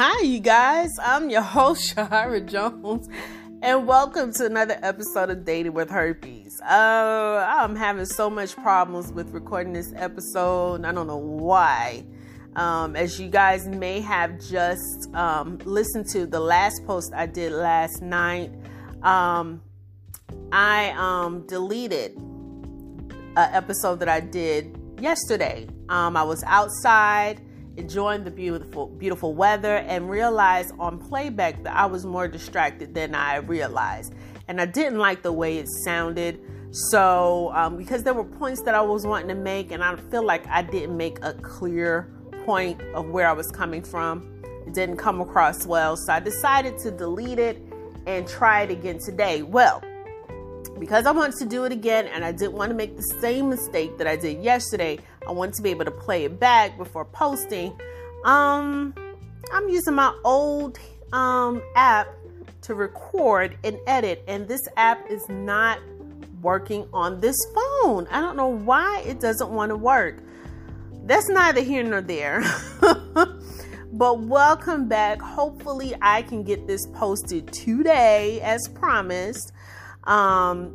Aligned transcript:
Hi, 0.00 0.22
you 0.22 0.38
guys. 0.38 0.96
I'm 1.02 1.28
your 1.28 1.42
host, 1.42 1.96
Yahira 1.96 2.46
Jones, 2.46 3.08
and 3.62 3.84
welcome 3.84 4.32
to 4.34 4.46
another 4.46 4.78
episode 4.80 5.28
of 5.28 5.44
Dating 5.44 5.72
with 5.72 5.90
Herpes. 5.90 6.60
Uh, 6.60 7.44
I'm 7.48 7.74
having 7.74 8.04
so 8.04 8.30
much 8.30 8.54
problems 8.54 9.10
with 9.12 9.30
recording 9.30 9.72
this 9.72 9.92
episode. 9.96 10.84
I 10.84 10.92
don't 10.92 11.08
know 11.08 11.16
why. 11.16 12.04
Um, 12.54 12.94
as 12.94 13.18
you 13.18 13.28
guys 13.28 13.66
may 13.66 14.00
have 14.00 14.38
just 14.38 15.12
um, 15.16 15.58
listened 15.64 16.06
to 16.10 16.26
the 16.26 16.38
last 16.38 16.86
post 16.86 17.12
I 17.12 17.26
did 17.26 17.50
last 17.50 18.00
night, 18.00 18.52
um, 19.02 19.60
I 20.52 20.90
um, 20.96 21.44
deleted 21.48 22.16
an 22.16 23.52
episode 23.52 23.98
that 23.98 24.08
I 24.08 24.20
did 24.20 24.78
yesterday. 25.00 25.66
Um, 25.88 26.16
I 26.16 26.22
was 26.22 26.44
outside 26.44 27.40
enjoying 27.78 28.24
the 28.24 28.30
beautiful 28.30 28.88
beautiful 28.88 29.34
weather 29.34 29.76
and 29.76 30.10
realized 30.10 30.74
on 30.78 30.98
playback 30.98 31.62
that 31.62 31.74
I 31.74 31.86
was 31.86 32.04
more 32.04 32.26
distracted 32.28 32.92
than 32.92 33.14
I 33.14 33.36
realized. 33.36 34.14
And 34.48 34.60
I 34.60 34.66
didn't 34.66 34.98
like 34.98 35.22
the 35.22 35.32
way 35.32 35.58
it 35.58 35.68
sounded. 35.84 36.40
So 36.70 37.50
um, 37.54 37.76
because 37.76 38.02
there 38.02 38.14
were 38.14 38.24
points 38.24 38.62
that 38.62 38.74
I 38.74 38.82
was 38.82 39.06
wanting 39.06 39.28
to 39.28 39.34
make 39.34 39.70
and 39.70 39.82
I 39.82 39.96
feel 40.10 40.24
like 40.24 40.46
I 40.48 40.62
didn't 40.62 40.96
make 40.96 41.18
a 41.22 41.32
clear 41.34 42.12
point 42.44 42.82
of 42.94 43.08
where 43.10 43.28
I 43.28 43.32
was 43.32 43.50
coming 43.50 43.82
from. 43.82 44.42
It 44.66 44.74
didn't 44.74 44.96
come 44.96 45.20
across 45.20 45.64
well. 45.64 45.96
So 45.96 46.12
I 46.12 46.20
decided 46.20 46.78
to 46.78 46.90
delete 46.90 47.38
it 47.38 47.62
and 48.06 48.26
try 48.26 48.62
it 48.62 48.70
again 48.70 48.98
today. 48.98 49.42
Well 49.42 49.82
because 50.78 51.06
I 51.06 51.10
wanted 51.10 51.36
to 51.38 51.46
do 51.46 51.64
it 51.64 51.72
again 51.72 52.06
and 52.06 52.24
I 52.24 52.32
didn't 52.32 52.52
want 52.52 52.70
to 52.70 52.74
make 52.74 52.96
the 52.96 53.02
same 53.02 53.48
mistake 53.48 53.98
that 53.98 54.06
I 54.06 54.16
did 54.16 54.42
yesterday, 54.42 54.98
I 55.26 55.32
want 55.32 55.54
to 55.54 55.62
be 55.62 55.70
able 55.70 55.84
to 55.84 55.90
play 55.90 56.24
it 56.24 56.38
back 56.38 56.76
before 56.76 57.04
posting. 57.04 57.72
Um, 58.24 58.94
I'm 59.52 59.68
using 59.68 59.94
my 59.94 60.14
old 60.24 60.78
um, 61.12 61.62
app 61.74 62.08
to 62.62 62.74
record 62.74 63.56
and 63.64 63.78
edit, 63.86 64.24
and 64.28 64.46
this 64.46 64.60
app 64.76 65.10
is 65.10 65.28
not 65.28 65.78
working 66.42 66.86
on 66.92 67.20
this 67.20 67.36
phone. 67.54 68.06
I 68.10 68.20
don't 68.20 68.36
know 68.36 68.48
why 68.48 69.02
it 69.06 69.20
doesn't 69.20 69.50
want 69.50 69.70
to 69.70 69.76
work. 69.76 70.22
That's 71.04 71.28
neither 71.28 71.62
here 71.62 71.82
nor 71.82 72.00
there. 72.02 72.42
but 73.92 74.20
welcome 74.20 74.88
back. 74.88 75.20
Hopefully, 75.20 75.94
I 76.02 76.22
can 76.22 76.42
get 76.42 76.66
this 76.66 76.86
posted 76.88 77.50
today 77.52 78.40
as 78.42 78.68
promised. 78.68 79.52
Um, 80.04 80.74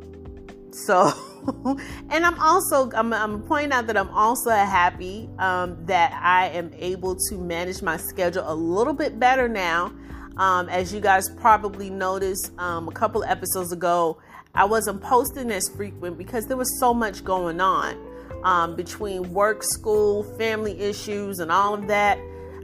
so, 0.74 1.12
and 2.10 2.26
I'm 2.26 2.38
also 2.40 2.90
I'm, 2.92 3.12
I'm 3.12 3.42
pointing 3.42 3.72
out 3.72 3.86
that 3.86 3.96
I'm 3.96 4.10
also 4.10 4.50
happy 4.50 5.28
um, 5.38 5.86
that 5.86 6.12
I 6.20 6.48
am 6.48 6.72
able 6.76 7.14
to 7.28 7.36
manage 7.36 7.80
my 7.80 7.96
schedule 7.96 8.44
a 8.46 8.54
little 8.54 8.92
bit 8.92 9.18
better 9.18 9.48
now. 9.48 9.92
Um, 10.36 10.68
as 10.68 10.92
you 10.92 11.00
guys 11.00 11.28
probably 11.30 11.90
noticed 11.90 12.50
um, 12.58 12.88
a 12.88 12.92
couple 12.92 13.22
episodes 13.22 13.70
ago, 13.70 14.18
I 14.52 14.64
wasn't 14.64 15.00
posting 15.00 15.50
as 15.52 15.68
frequent 15.68 16.18
because 16.18 16.46
there 16.46 16.56
was 16.56 16.80
so 16.80 16.92
much 16.92 17.24
going 17.24 17.60
on 17.60 17.96
um, 18.42 18.74
between 18.74 19.32
work, 19.32 19.62
school, 19.62 20.24
family 20.36 20.80
issues, 20.80 21.38
and 21.38 21.52
all 21.52 21.74
of 21.74 21.86
that. 21.86 22.18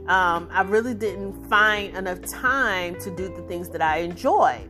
Um, 0.07 0.49
I 0.51 0.63
really 0.63 0.93
didn't 0.93 1.47
find 1.49 1.95
enough 1.95 2.19
time 2.29 2.99
to 3.01 3.15
do 3.15 3.33
the 3.33 3.43
things 3.43 3.69
that 3.69 3.81
I 3.81 3.99
enjoy. 3.99 4.67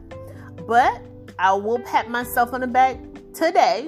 But 0.67 1.01
I 1.39 1.53
will 1.53 1.79
pat 1.79 2.07
myself 2.07 2.53
on 2.53 2.61
the 2.61 2.67
back 2.67 2.97
today, 3.33 3.87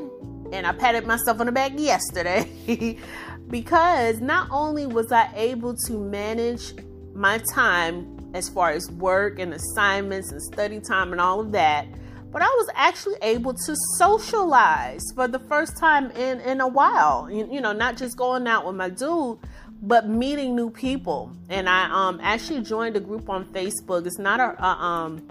and 0.52 0.66
I 0.68 0.74
patted 0.74 1.06
myself 1.06 1.40
on 1.40 1.48
the 1.48 1.52
back 1.52 1.74
yesterday 1.76 2.98
because 3.50 4.22
not 4.22 4.48
only 4.52 4.86
was 4.86 5.12
I 5.12 5.30
able 5.36 5.76
to 5.88 5.94
manage 5.94 6.74
my 7.14 7.40
time 7.54 8.32
as 8.34 8.50
far 8.50 8.72
as 8.72 8.90
work 8.92 9.40
and 9.40 9.54
assignments 9.54 10.32
and 10.32 10.42
study 10.42 10.80
time 10.80 11.12
and 11.12 11.22
all 11.22 11.40
of 11.40 11.52
that, 11.52 11.88
but 12.32 12.42
I 12.42 12.48
was 12.48 12.68
actually 12.74 13.18
able 13.22 13.54
to 13.54 13.76
socialize 13.98 15.04
for 15.14 15.28
the 15.28 15.38
first 15.38 15.78
time 15.78 16.10
in, 16.12 16.40
in 16.42 16.62
a 16.62 16.68
while. 16.68 17.30
You, 17.30 17.48
you 17.52 17.62
know, 17.62 17.74
not 17.74 17.96
just 17.96 18.18
going 18.18 18.48
out 18.48 18.66
with 18.66 18.76
my 18.76 18.90
dude, 18.90 19.38
but 19.84 20.10
meeting 20.10 20.56
new 20.56 20.72
people. 20.72 21.32
And 21.50 21.70
I 21.70 21.90
um, 21.92 22.20
actually 22.24 22.62
joined 22.62 22.96
a 22.96 23.00
group 23.00 23.30
on 23.30 23.46
Facebook. 23.46 24.08
It's 24.08 24.18
not 24.18 24.40
a, 24.40 24.64
a 24.64 24.68
um, 24.68 25.28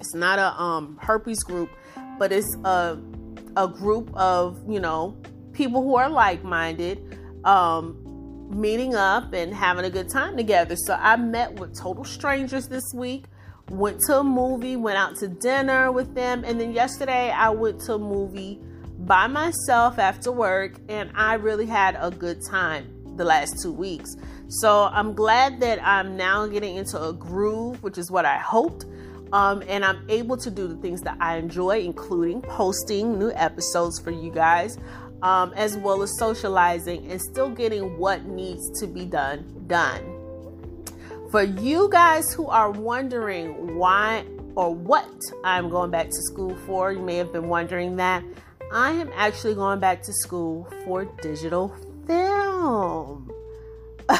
it's 0.00 0.14
not 0.14 0.40
a 0.40 0.60
um, 0.60 0.98
herpes 1.00 1.44
group, 1.44 1.70
but 2.18 2.32
it's 2.32 2.56
a 2.64 2.98
a 3.56 3.68
group 3.68 4.10
of 4.14 4.60
you 4.68 4.80
know 4.80 5.16
people 5.52 5.82
who 5.82 5.96
are 5.96 6.08
like 6.08 6.42
minded, 6.44 7.18
um, 7.44 7.98
meeting 8.50 8.94
up 8.94 9.32
and 9.32 9.54
having 9.54 9.84
a 9.84 9.90
good 9.90 10.10
time 10.10 10.36
together. 10.36 10.76
So 10.76 10.94
I 10.94 11.16
met 11.16 11.54
with 11.58 11.78
total 11.78 12.04
strangers 12.04 12.68
this 12.68 12.84
week. 12.94 13.24
Went 13.68 14.00
to 14.06 14.18
a 14.18 14.24
movie, 14.24 14.76
went 14.76 14.98
out 14.98 15.16
to 15.18 15.28
dinner 15.28 15.92
with 15.92 16.14
them, 16.14 16.44
and 16.44 16.60
then 16.60 16.72
yesterday 16.72 17.30
I 17.30 17.50
went 17.50 17.80
to 17.82 17.94
a 17.94 17.98
movie 17.98 18.60
by 18.98 19.26
myself 19.26 19.98
after 19.98 20.30
work, 20.30 20.74
and 20.88 21.10
I 21.14 21.34
really 21.34 21.66
had 21.66 21.96
a 21.98 22.10
good 22.10 22.40
time 22.50 23.16
the 23.16 23.24
last 23.24 23.62
two 23.62 23.72
weeks. 23.72 24.14
So 24.48 24.84
I'm 24.92 25.14
glad 25.14 25.60
that 25.60 25.82
I'm 25.82 26.16
now 26.16 26.46
getting 26.46 26.76
into 26.76 27.02
a 27.02 27.12
groove, 27.12 27.82
which 27.82 27.98
is 27.98 28.10
what 28.10 28.26
I 28.26 28.36
hoped. 28.36 28.84
Um, 29.32 29.62
and 29.66 29.84
I'm 29.84 30.04
able 30.10 30.36
to 30.36 30.50
do 30.50 30.68
the 30.68 30.76
things 30.76 31.00
that 31.02 31.16
I 31.20 31.36
enjoy, 31.36 31.80
including 31.80 32.42
posting 32.42 33.18
new 33.18 33.32
episodes 33.32 33.98
for 33.98 34.10
you 34.10 34.30
guys, 34.30 34.76
um, 35.22 35.52
as 35.56 35.76
well 35.76 36.02
as 36.02 36.18
socializing 36.18 37.10
and 37.10 37.20
still 37.20 37.48
getting 37.48 37.96
what 37.96 38.24
needs 38.26 38.80
to 38.80 38.86
be 38.86 39.06
done 39.06 39.64
done. 39.66 40.18
For 41.30 41.42
you 41.42 41.88
guys 41.90 42.30
who 42.34 42.48
are 42.48 42.70
wondering 42.70 43.76
why 43.78 44.24
or 44.54 44.74
what 44.74 45.10
I'm 45.42 45.70
going 45.70 45.90
back 45.90 46.08
to 46.08 46.22
school 46.22 46.54
for, 46.66 46.92
you 46.92 47.00
may 47.00 47.16
have 47.16 47.32
been 47.32 47.48
wondering 47.48 47.96
that. 47.96 48.22
I 48.70 48.92
am 48.92 49.10
actually 49.14 49.54
going 49.54 49.80
back 49.80 50.02
to 50.02 50.12
school 50.12 50.68
for 50.84 51.06
digital 51.22 51.74
film. 52.06 53.30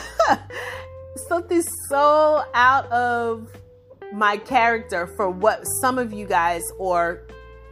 Something 1.28 1.62
so 1.88 2.44
out 2.54 2.86
of 2.90 3.48
my 4.12 4.36
character 4.36 5.06
for 5.06 5.30
what 5.30 5.62
some 5.80 5.98
of 5.98 6.12
you 6.12 6.26
guys, 6.26 6.62
or 6.78 7.22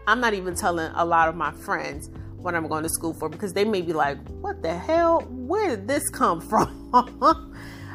I'm 0.06 0.20
not 0.20 0.34
even 0.34 0.54
telling 0.54 0.90
a 0.94 1.04
lot 1.04 1.28
of 1.28 1.36
my 1.36 1.52
friends 1.52 2.10
what 2.36 2.54
I'm 2.54 2.66
going 2.66 2.82
to 2.82 2.88
school 2.88 3.12
for 3.12 3.28
because 3.28 3.52
they 3.52 3.64
may 3.64 3.82
be 3.82 3.92
like, 3.92 4.18
what 4.40 4.62
the 4.62 4.76
hell? 4.76 5.20
Where 5.28 5.68
did 5.68 5.86
this 5.86 6.08
come 6.08 6.40
from? 6.50 6.90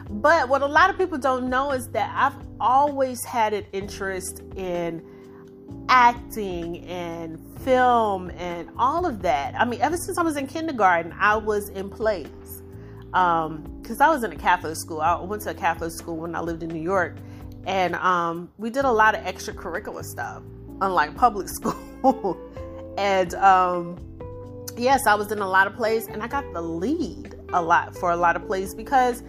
but 0.09 0.47
what 0.47 0.61
a 0.61 0.67
lot 0.67 0.89
of 0.89 0.97
people 0.97 1.17
don't 1.17 1.49
know 1.49 1.71
is 1.71 1.87
that 1.89 2.13
I've 2.15 2.39
always 2.59 3.23
had 3.23 3.53
an 3.53 3.65
interest 3.73 4.41
in 4.55 5.03
acting 5.89 6.85
and 6.85 7.39
film 7.61 8.29
and 8.31 8.69
all 8.77 9.05
of 9.05 9.21
that. 9.23 9.55
I 9.59 9.65
mean, 9.65 9.81
ever 9.81 9.97
since 9.97 10.17
I 10.17 10.21
was 10.21 10.37
in 10.37 10.47
kindergarten, 10.47 11.13
I 11.19 11.35
was 11.35 11.69
in 11.69 11.89
plays. 11.89 12.27
Because 13.05 14.01
um, 14.01 14.01
I 14.01 14.09
was 14.09 14.23
in 14.23 14.31
a 14.31 14.35
Catholic 14.35 14.75
school. 14.75 14.99
I 14.99 15.19
went 15.21 15.41
to 15.43 15.51
a 15.51 15.53
Catholic 15.53 15.91
school 15.91 16.17
when 16.17 16.35
I 16.35 16.41
lived 16.41 16.63
in 16.63 16.69
New 16.69 16.81
York 16.81 17.15
and 17.65 17.95
um, 17.95 18.49
we 18.57 18.69
did 18.69 18.85
a 18.85 18.91
lot 18.91 19.15
of 19.15 19.23
extracurricular 19.23 20.03
stuff, 20.03 20.43
unlike 20.81 21.15
public 21.15 21.47
school. 21.55 22.37
and 22.97 23.33
um, 23.35 23.97
yes, 24.77 25.05
I 25.07 25.15
was 25.15 25.31
in 25.31 25.39
a 25.39 25.47
lot 25.47 25.67
of 25.67 25.75
plays, 25.75 26.07
and 26.07 26.21
I 26.21 26.27
got 26.27 26.51
the 26.53 26.61
lead 26.61 27.35
a 27.53 27.61
lot 27.61 27.95
for 27.95 28.11
a 28.11 28.17
lot 28.17 28.35
of 28.35 28.45
plays 28.45 28.73
because 28.73 29.23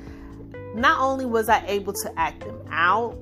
not 0.75 1.01
only 1.01 1.27
was 1.27 1.49
I 1.49 1.65
able 1.67 1.93
to 1.93 2.13
act 2.19 2.41
them 2.41 2.61
out, 2.71 3.19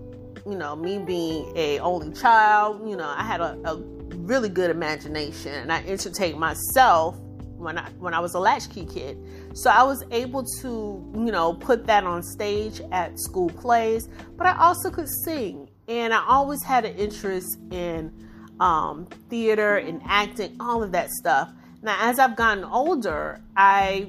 you 0.47 0.57
know, 0.57 0.77
me 0.77 0.99
being 0.99 1.53
a 1.57 1.79
only 1.79 2.13
child, 2.13 2.89
you 2.89 2.97
know, 2.97 3.09
I 3.17 3.23
had 3.23 3.41
a, 3.41 3.59
a 3.65 3.77
really 4.17 4.49
good 4.49 4.71
imagination, 4.71 5.53
and 5.53 5.73
I 5.73 5.85
entertained 5.87 6.39
myself 6.39 7.19
when 7.57 7.79
I 7.79 7.91
when 7.99 8.15
I 8.15 8.21
was 8.21 8.35
a 8.35 8.41
latchkey 8.41 8.87
kid. 8.87 9.19
So 9.55 9.71
I 9.71 9.85
was 9.85 10.05
able 10.11 10.45
to, 10.62 11.12
you 11.15 11.31
know, 11.31 11.55
put 11.55 11.87
that 11.87 12.05
on 12.05 12.23
stage 12.23 12.81
at 12.91 13.19
school 13.21 13.51
plays, 13.51 14.09
but 14.37 14.47
I 14.47 14.56
also 14.59 14.91
could 14.91 15.09
sing. 15.09 15.71
And 15.87 16.12
I 16.12 16.25
always 16.27 16.62
had 16.62 16.85
an 16.85 16.97
interest 16.97 17.59
in 17.71 18.12
um, 18.59 19.06
theater 19.31 19.77
and 19.77 20.03
acting, 20.06 20.56
all 20.59 20.83
of 20.83 20.91
that 20.93 21.11
stuff. 21.11 21.53
Now, 21.83 21.97
as 22.01 22.19
I've 22.19 22.35
gotten 22.35 22.65
older, 22.65 23.41
I 23.56 24.09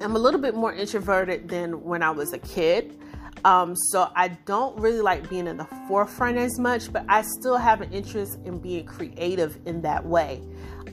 am 0.00 0.16
a 0.16 0.18
little 0.18 0.40
bit 0.40 0.56
more 0.56 0.72
introverted 0.72 1.48
than 1.48 1.84
when 1.84 2.02
I 2.02 2.10
was 2.10 2.32
a 2.32 2.38
kid. 2.38 2.98
Um, 3.44 3.74
so 3.76 4.10
I 4.14 4.28
don't 4.28 4.78
really 4.78 5.00
like 5.00 5.28
being 5.28 5.46
in 5.46 5.56
the 5.56 5.66
forefront 5.88 6.38
as 6.38 6.58
much, 6.58 6.92
but 6.92 7.04
I 7.08 7.22
still 7.22 7.56
have 7.56 7.80
an 7.80 7.92
interest 7.92 8.38
in 8.44 8.58
being 8.58 8.86
creative 8.86 9.58
in 9.66 9.82
that 9.82 10.04
way. 10.04 10.40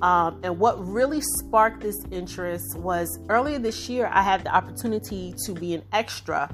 Um, 0.02 0.40
and 0.44 0.58
what 0.60 0.86
really 0.86 1.22
sparked 1.22 1.82
this 1.82 1.98
interest 2.12 2.78
was 2.78 3.20
earlier 3.30 3.60
this 3.60 3.90
year, 3.90 4.10
I 4.12 4.22
had 4.22 4.44
the 4.44 4.56
opportunity 4.56 5.34
to 5.46 5.54
be 5.54 5.74
an 5.74 5.84
extra 5.92 6.50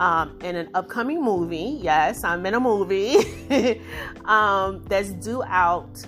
um, 0.00 0.38
in 0.42 0.56
an 0.56 0.70
upcoming 0.74 1.22
movie. 1.22 1.78
Yes, 1.80 2.24
I'm 2.24 2.44
in 2.46 2.54
a 2.54 2.60
movie 2.60 3.18
um, 4.24 4.82
that's 4.84 5.12
due 5.12 5.42
out 5.44 6.04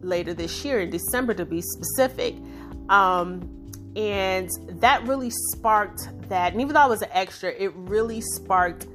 later 0.00 0.34
this 0.34 0.64
year 0.64 0.80
in 0.80 0.90
December 0.90 1.34
to 1.34 1.44
be 1.44 1.62
specific. 1.62 2.34
Um, 2.88 3.52
and 3.96 4.50
that 4.80 5.06
really 5.06 5.30
sparked 5.30 6.08
that. 6.28 6.52
And 6.52 6.60
even 6.60 6.74
though 6.74 6.80
I 6.80 6.86
was 6.86 7.02
an 7.02 7.08
extra, 7.12 7.50
it 7.50 7.72
really 7.74 8.20
sparked 8.20 8.86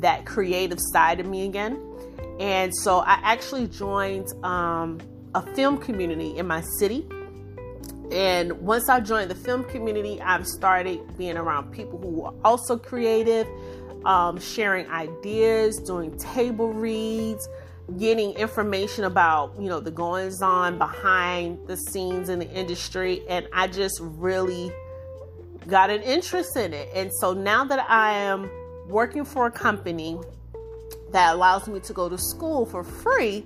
that 0.00 0.26
creative 0.26 0.78
side 0.78 1.20
of 1.20 1.26
me 1.26 1.46
again. 1.46 1.80
And 2.38 2.74
so 2.74 2.98
I 2.98 3.18
actually 3.22 3.66
joined 3.66 4.26
um, 4.44 5.00
a 5.34 5.42
film 5.54 5.78
community 5.78 6.36
in 6.36 6.46
my 6.46 6.60
city. 6.78 7.06
And 8.10 8.52
once 8.60 8.88
I 8.88 9.00
joined 9.00 9.30
the 9.30 9.34
film 9.34 9.64
community, 9.64 10.20
I've 10.20 10.46
started 10.46 11.00
being 11.16 11.36
around 11.36 11.72
people 11.72 11.98
who 11.98 12.24
are 12.24 12.34
also 12.44 12.76
creative, 12.76 13.46
um, 14.04 14.38
sharing 14.38 14.86
ideas, 14.88 15.78
doing 15.78 16.16
table 16.18 16.72
reads, 16.72 17.48
getting 17.98 18.32
information 18.34 19.04
about 19.04 19.54
you 19.58 19.68
know 19.68 19.80
the 19.80 19.90
goings 19.90 20.40
on 20.40 20.78
behind 20.78 21.58
the 21.66 21.76
scenes 21.76 22.28
in 22.28 22.38
the 22.38 22.48
industry 22.50 23.22
and 23.28 23.46
i 23.52 23.66
just 23.66 23.98
really 24.00 24.72
got 25.66 25.90
an 25.90 26.00
interest 26.02 26.56
in 26.56 26.72
it 26.72 26.88
and 26.94 27.10
so 27.20 27.32
now 27.32 27.64
that 27.64 27.84
i 27.90 28.12
am 28.12 28.48
working 28.88 29.24
for 29.24 29.46
a 29.46 29.50
company 29.50 30.18
that 31.10 31.34
allows 31.34 31.66
me 31.68 31.80
to 31.80 31.92
go 31.92 32.08
to 32.08 32.16
school 32.16 32.64
for 32.64 32.84
free 32.84 33.44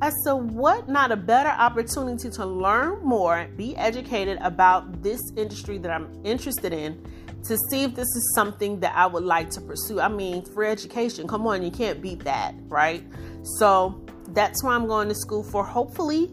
i 0.00 0.10
to 0.24 0.36
what 0.36 0.88
not 0.88 1.10
a 1.10 1.16
better 1.16 1.50
opportunity 1.50 2.30
to 2.30 2.44
learn 2.44 3.02
more 3.04 3.48
be 3.56 3.76
educated 3.76 4.38
about 4.40 5.02
this 5.02 5.20
industry 5.36 5.78
that 5.78 5.90
i'm 5.90 6.08
interested 6.24 6.72
in 6.72 7.02
to 7.44 7.56
see 7.70 7.84
if 7.84 7.94
this 7.94 8.06
is 8.16 8.32
something 8.34 8.80
that 8.80 8.94
I 8.94 9.06
would 9.06 9.24
like 9.24 9.50
to 9.50 9.60
pursue. 9.60 10.00
I 10.00 10.08
mean, 10.08 10.44
free 10.52 10.68
education, 10.68 11.26
come 11.28 11.46
on, 11.46 11.62
you 11.62 11.70
can't 11.70 12.02
beat 12.02 12.24
that, 12.24 12.54
right? 12.66 13.04
So 13.58 14.04
that's 14.28 14.62
why 14.62 14.74
I'm 14.74 14.86
going 14.86 15.08
to 15.08 15.14
school 15.14 15.42
for. 15.42 15.64
Hopefully, 15.64 16.30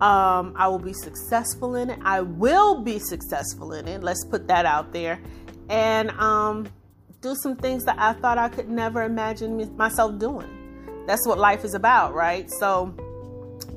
um, 0.00 0.54
I 0.56 0.68
will 0.68 0.78
be 0.78 0.92
successful 0.92 1.76
in 1.76 1.90
it. 1.90 1.98
I 2.02 2.20
will 2.20 2.82
be 2.82 2.98
successful 2.98 3.72
in 3.72 3.88
it. 3.88 4.02
Let's 4.02 4.24
put 4.24 4.46
that 4.48 4.66
out 4.66 4.92
there. 4.92 5.20
And 5.68 6.10
um, 6.12 6.68
do 7.20 7.34
some 7.34 7.56
things 7.56 7.84
that 7.84 7.98
I 7.98 8.12
thought 8.14 8.38
I 8.38 8.48
could 8.48 8.68
never 8.68 9.02
imagine 9.02 9.76
myself 9.76 10.18
doing. 10.18 11.04
That's 11.06 11.26
what 11.26 11.38
life 11.38 11.64
is 11.64 11.74
about, 11.74 12.14
right? 12.14 12.50
So, 12.58 12.94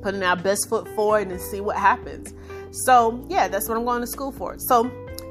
putting 0.02 0.24
our 0.24 0.36
best 0.36 0.70
foot 0.70 0.88
forward 0.96 1.30
and 1.30 1.40
see 1.40 1.62
what 1.62 1.78
happens. 1.78 2.34
So, 2.72 3.26
yeah, 3.30 3.48
that's 3.48 3.68
what 3.68 3.78
I'm 3.78 3.86
going 3.86 4.02
to 4.02 4.08
school 4.08 4.32
for. 4.32 4.58
So, 4.58 4.90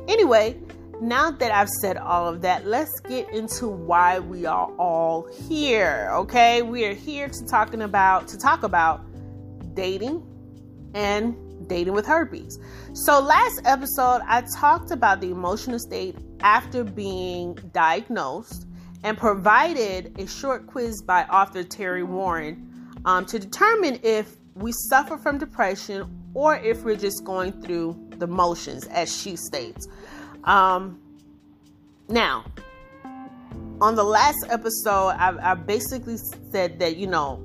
anyway, 0.09 0.57
now 1.01 1.31
that 1.31 1.51
I've 1.51 1.69
said 1.81 1.97
all 1.97 2.29
of 2.29 2.43
that, 2.43 2.67
let's 2.67 3.01
get 3.01 3.31
into 3.31 3.69
why 3.69 4.19
we 4.19 4.45
are 4.47 4.71
all 4.77 5.27
here. 5.49 6.11
Okay, 6.13 6.63
we 6.63 6.85
are 6.85 6.95
here 6.95 7.29
to 7.29 7.47
talking 7.47 7.83
about 7.83 8.29
to 8.29 8.39
talk 8.39 8.63
about 8.63 9.05
dating 9.75 10.27
and 10.95 11.35
dating 11.69 11.95
with 11.95 12.07
herpes. 12.07 12.59
So 12.93 13.21
last 13.21 13.63
episode 13.65 14.21
I 14.27 14.43
talked 14.59 14.91
about 14.91 15.21
the 15.21 15.31
emotional 15.31 15.79
state 15.79 16.17
after 16.41 16.85
being 16.85 17.55
diagnosed 17.73 18.67
and 19.03 19.17
provided 19.17 20.19
a 20.19 20.27
short 20.27 20.67
quiz 20.67 21.01
by 21.03 21.25
author 21.25 21.63
Terri 21.63 22.07
Warren 22.07 22.71
um, 23.05 23.25
to 23.27 23.39
determine 23.39 24.01
if 24.03 24.37
we 24.55 24.73
suffer 24.73 25.17
from 25.17 25.39
depression 25.39 26.09
or 26.35 26.57
if 26.57 26.83
we're 26.83 26.97
just 26.97 27.25
going 27.25 27.53
through 27.63 27.97
the 28.19 28.27
motions, 28.27 28.87
as 28.89 29.15
she 29.17 29.37
states. 29.37 29.89
Um, 30.45 31.01
now, 32.09 32.45
on 33.81 33.95
the 33.95 34.05
last 34.05 34.47
episode, 34.51 35.09
I, 35.09 35.53
I 35.53 35.55
basically 35.55 36.19
said 36.51 36.79
that, 36.81 36.97
you 36.97 37.07
know, 37.07 37.43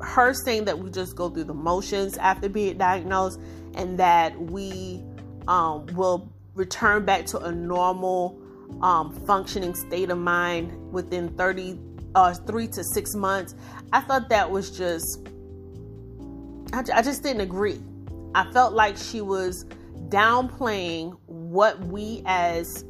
her 0.00 0.34
saying 0.34 0.64
that 0.66 0.78
we 0.78 0.90
just 0.90 1.16
go 1.16 1.30
through 1.30 1.44
the 1.44 1.54
motions 1.54 2.18
after 2.18 2.48
being 2.48 2.76
diagnosed 2.76 3.40
and 3.74 3.98
that 3.98 4.38
we 4.38 5.02
um, 5.48 5.86
will 5.94 6.30
return 6.54 7.04
back 7.04 7.26
to 7.26 7.38
a 7.38 7.52
normal 7.52 8.38
um, 8.82 9.12
functioning 9.26 9.74
state 9.74 10.10
of 10.10 10.18
mind 10.18 10.92
within 10.92 11.28
30 11.36 11.78
uh, 12.14 12.32
three 12.32 12.66
to 12.66 12.82
six 12.82 13.14
months 13.14 13.54
i 13.92 14.00
thought 14.00 14.28
that 14.28 14.50
was 14.50 14.76
just 14.76 15.28
I, 16.76 16.98
I 16.98 17.02
just 17.02 17.22
didn't 17.22 17.40
agree. 17.40 17.80
I 18.34 18.50
felt 18.52 18.74
like 18.74 18.98
she 18.98 19.22
was 19.22 19.64
downplaying 20.08 21.16
what 21.24 21.80
we 21.86 22.22
as 22.26 22.84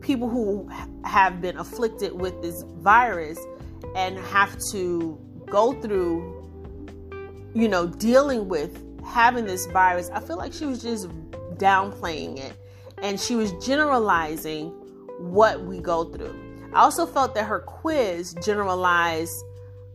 people 0.00 0.28
who 0.28 0.68
have 1.04 1.40
been 1.40 1.56
afflicted 1.56 2.12
with 2.12 2.40
this 2.42 2.64
virus 2.78 3.38
and 3.94 4.18
have 4.18 4.58
to 4.72 5.18
go 5.46 5.72
through 5.80 6.34
you 7.54 7.68
know 7.68 7.86
dealing 7.86 8.48
with 8.48 8.84
having 9.06 9.46
this 9.46 9.66
virus. 9.66 10.10
I 10.12 10.18
feel 10.18 10.36
like 10.36 10.52
she 10.52 10.66
was 10.66 10.82
just 10.82 11.08
downplaying 11.58 12.38
it 12.38 12.54
and 13.02 13.20
she 13.20 13.36
was 13.36 13.52
generalizing 13.64 14.70
what 15.20 15.64
we 15.64 15.78
go 15.78 16.04
through. 16.04 16.34
I 16.74 16.80
also 16.80 17.06
felt 17.06 17.36
that 17.36 17.44
her 17.44 17.60
quiz 17.60 18.34
generalized 18.44 19.44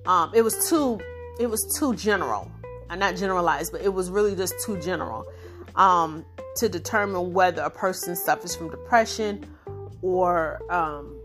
um, 0.05 0.31
it 0.33 0.43
was 0.43 0.69
too 0.69 1.01
it 1.39 1.49
was 1.49 1.61
too 1.77 1.93
general 1.95 2.49
uh, 2.93 2.95
not 2.95 3.15
generalized 3.15 3.71
but 3.71 3.81
it 3.81 3.93
was 3.93 4.09
really 4.09 4.35
just 4.35 4.53
too 4.65 4.79
general 4.79 5.25
um, 5.75 6.25
to 6.55 6.69
determine 6.69 7.33
whether 7.33 7.61
a 7.63 7.69
person 7.69 8.15
suffers 8.15 8.55
from 8.55 8.69
depression 8.69 9.45
or 10.01 10.61
um, 10.71 11.19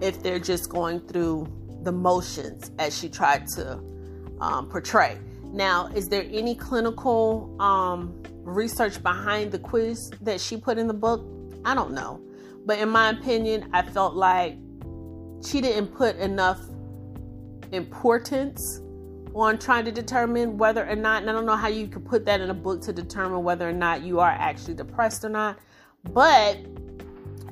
if 0.00 0.22
they're 0.22 0.38
just 0.38 0.68
going 0.68 1.00
through 1.00 1.46
the 1.82 1.92
motions 1.92 2.70
as 2.78 2.98
she 2.98 3.08
tried 3.08 3.46
to 3.46 3.80
um, 4.40 4.68
portray. 4.68 5.18
Now, 5.44 5.86
is 5.88 6.08
there 6.08 6.26
any 6.30 6.54
clinical 6.54 7.54
um, 7.60 8.22
research 8.42 9.02
behind 9.02 9.52
the 9.52 9.58
quiz 9.58 10.10
that 10.22 10.40
she 10.40 10.56
put 10.56 10.78
in 10.78 10.86
the 10.86 10.94
book? 10.94 11.24
I 11.64 11.74
don't 11.74 11.92
know. 11.92 12.20
But 12.66 12.78
in 12.78 12.88
my 12.88 13.10
opinion, 13.10 13.68
I 13.72 13.82
felt 13.82 14.14
like 14.14 14.56
she 15.46 15.60
didn't 15.60 15.88
put 15.88 16.16
enough 16.16 16.60
importance 17.72 18.80
on 19.34 19.58
trying 19.58 19.84
to 19.84 19.92
determine 19.92 20.58
whether 20.58 20.86
or 20.88 20.96
not, 20.96 21.22
and 21.22 21.30
I 21.30 21.32
don't 21.32 21.46
know 21.46 21.56
how 21.56 21.68
you 21.68 21.86
could 21.86 22.04
put 22.04 22.24
that 22.26 22.40
in 22.40 22.50
a 22.50 22.54
book 22.54 22.80
to 22.82 22.92
determine 22.92 23.42
whether 23.42 23.68
or 23.68 23.72
not 23.72 24.02
you 24.02 24.20
are 24.20 24.30
actually 24.30 24.74
depressed 24.74 25.24
or 25.24 25.28
not. 25.28 25.58
But 26.04 26.58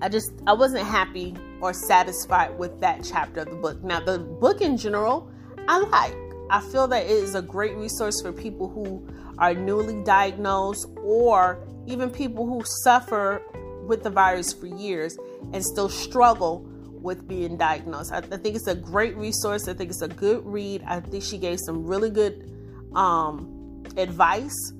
I 0.00 0.08
just 0.08 0.32
I 0.46 0.52
wasn't 0.52 0.86
happy 0.86 1.34
or 1.60 1.72
satisfied 1.72 2.56
with 2.58 2.80
that 2.80 3.04
chapter 3.04 3.40
of 3.40 3.50
the 3.50 3.56
book. 3.56 3.82
Now 3.82 4.00
the 4.00 4.18
book 4.18 4.60
in 4.60 4.76
general, 4.76 5.30
I 5.68 5.78
like. 5.78 6.16
I 6.50 6.60
feel 6.60 6.88
that 6.88 7.04
it 7.04 7.10
is 7.10 7.34
a 7.34 7.42
great 7.42 7.76
resource 7.76 8.22
for 8.22 8.32
people 8.32 8.68
who 8.68 9.06
are 9.38 9.52
newly 9.52 10.02
diagnosed 10.02 10.86
or 11.02 11.58
even 11.86 12.10
people 12.10 12.46
who 12.46 12.62
suffer 12.64 13.42
with 13.86 14.02
the 14.02 14.10
virus 14.10 14.52
for 14.52 14.66
years 14.66 15.18
and 15.52 15.64
still 15.64 15.88
struggle 15.88 16.66
with 17.00 17.26
being 17.28 17.56
diagnosed. 17.56 18.12
I, 18.12 18.18
I 18.18 18.36
think 18.36 18.56
it's 18.56 18.66
a 18.66 18.74
great 18.74 19.16
resource. 19.16 19.68
I 19.68 19.74
think 19.74 19.90
it's 19.90 20.02
a 20.02 20.08
good 20.08 20.44
read. 20.44 20.82
I 20.86 21.00
think 21.00 21.22
she 21.22 21.38
gave 21.38 21.58
some 21.60 21.86
really 21.86 22.10
good 22.10 22.50
um, 22.94 23.84
advice 23.96 24.72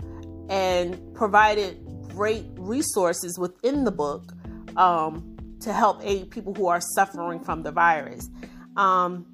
and 0.48 1.14
provided 1.14 1.78
great 2.08 2.46
resources 2.56 3.38
within 3.38 3.84
the 3.84 3.90
book 3.90 4.32
um, 4.76 5.36
to 5.60 5.72
help 5.72 6.00
aid 6.02 6.30
people 6.30 6.54
who 6.54 6.66
are 6.66 6.80
suffering 6.80 7.40
from 7.40 7.62
the 7.62 7.72
virus. 7.72 8.28
Um, 8.76 9.26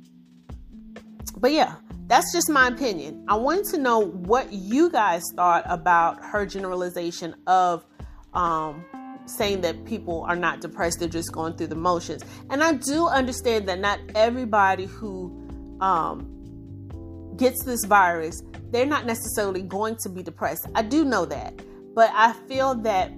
but 1.38 1.52
yeah, 1.52 1.76
that's 2.06 2.32
just 2.32 2.50
my 2.50 2.68
opinion. 2.68 3.24
I 3.28 3.36
wanted 3.36 3.66
to 3.66 3.78
know 3.78 3.98
what 3.98 4.52
you 4.52 4.90
guys 4.90 5.22
thought 5.34 5.64
about 5.66 6.22
her 6.24 6.46
generalization 6.46 7.34
of 7.46 7.84
um, 8.32 8.84
saying 9.26 9.60
that 9.62 9.84
people 9.84 10.24
are 10.28 10.36
not 10.36 10.60
depressed, 10.60 11.00
they're 11.00 11.08
just 11.08 11.32
going 11.32 11.54
through 11.54 11.68
the 11.68 11.76
motions. 11.76 12.24
And 12.50 12.62
I 12.62 12.74
do 12.74 13.06
understand 13.06 13.68
that 13.68 13.80
not 13.80 13.98
everybody 14.14 14.86
who 14.86 15.78
um, 15.80 17.34
gets 17.36 17.64
this 17.64 17.84
virus, 17.84 18.42
they're 18.70 18.86
not 18.86 19.06
necessarily 19.06 19.62
going 19.62 19.96
to 20.02 20.08
be 20.08 20.22
depressed. 20.22 20.66
I 20.74 20.82
do 20.82 21.04
know 21.04 21.24
that. 21.26 21.54
But 21.94 22.10
I 22.12 22.32
feel 22.48 22.74
that 22.76 23.12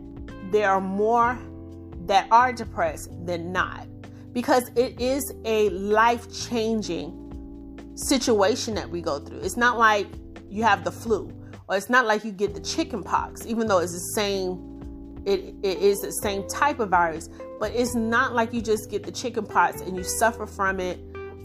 there 0.50 0.70
are 0.70 0.80
more 0.80 1.38
that 2.06 2.28
are 2.30 2.52
depressed 2.52 3.10
than 3.25 3.52
not 3.52 3.86
because 4.32 4.70
it 4.76 5.00
is 5.00 5.32
a 5.44 5.70
life 5.70 6.30
changing 6.48 7.22
situation 7.94 8.75
that 8.75 8.88
we 8.88 9.00
go 9.00 9.18
through. 9.18 9.40
It's 9.40 9.56
not 9.56 9.78
like 9.78 10.06
you 10.50 10.62
have 10.62 10.84
the 10.84 10.92
flu 10.92 11.32
or 11.68 11.76
it's 11.76 11.90
not 11.90 12.06
like 12.06 12.25
you 12.25 12.32
get 12.32 12.54
the 12.54 12.60
chicken 12.60 13.02
pox, 13.02 13.46
even 13.46 13.66
though 13.66 13.78
it's 13.78 13.92
the 13.92 14.12
same. 14.14 14.75
It, 15.26 15.54
it 15.62 15.78
is 15.78 15.99
the 15.99 16.12
same 16.12 16.49
type 16.49 16.78
of 16.78 16.88
virus, 16.88 17.28
but 17.59 17.73
it's 17.75 17.95
not 17.95 18.35
like 18.35 18.54
you 18.54 18.62
just 18.62 18.90
get 18.90 19.02
the 19.02 19.12
chicken 19.12 19.45
pox 19.45 19.80
and 19.80 19.97
you 19.97 20.04
suffer 20.04 20.47
from 20.47 20.78
it 20.80 20.99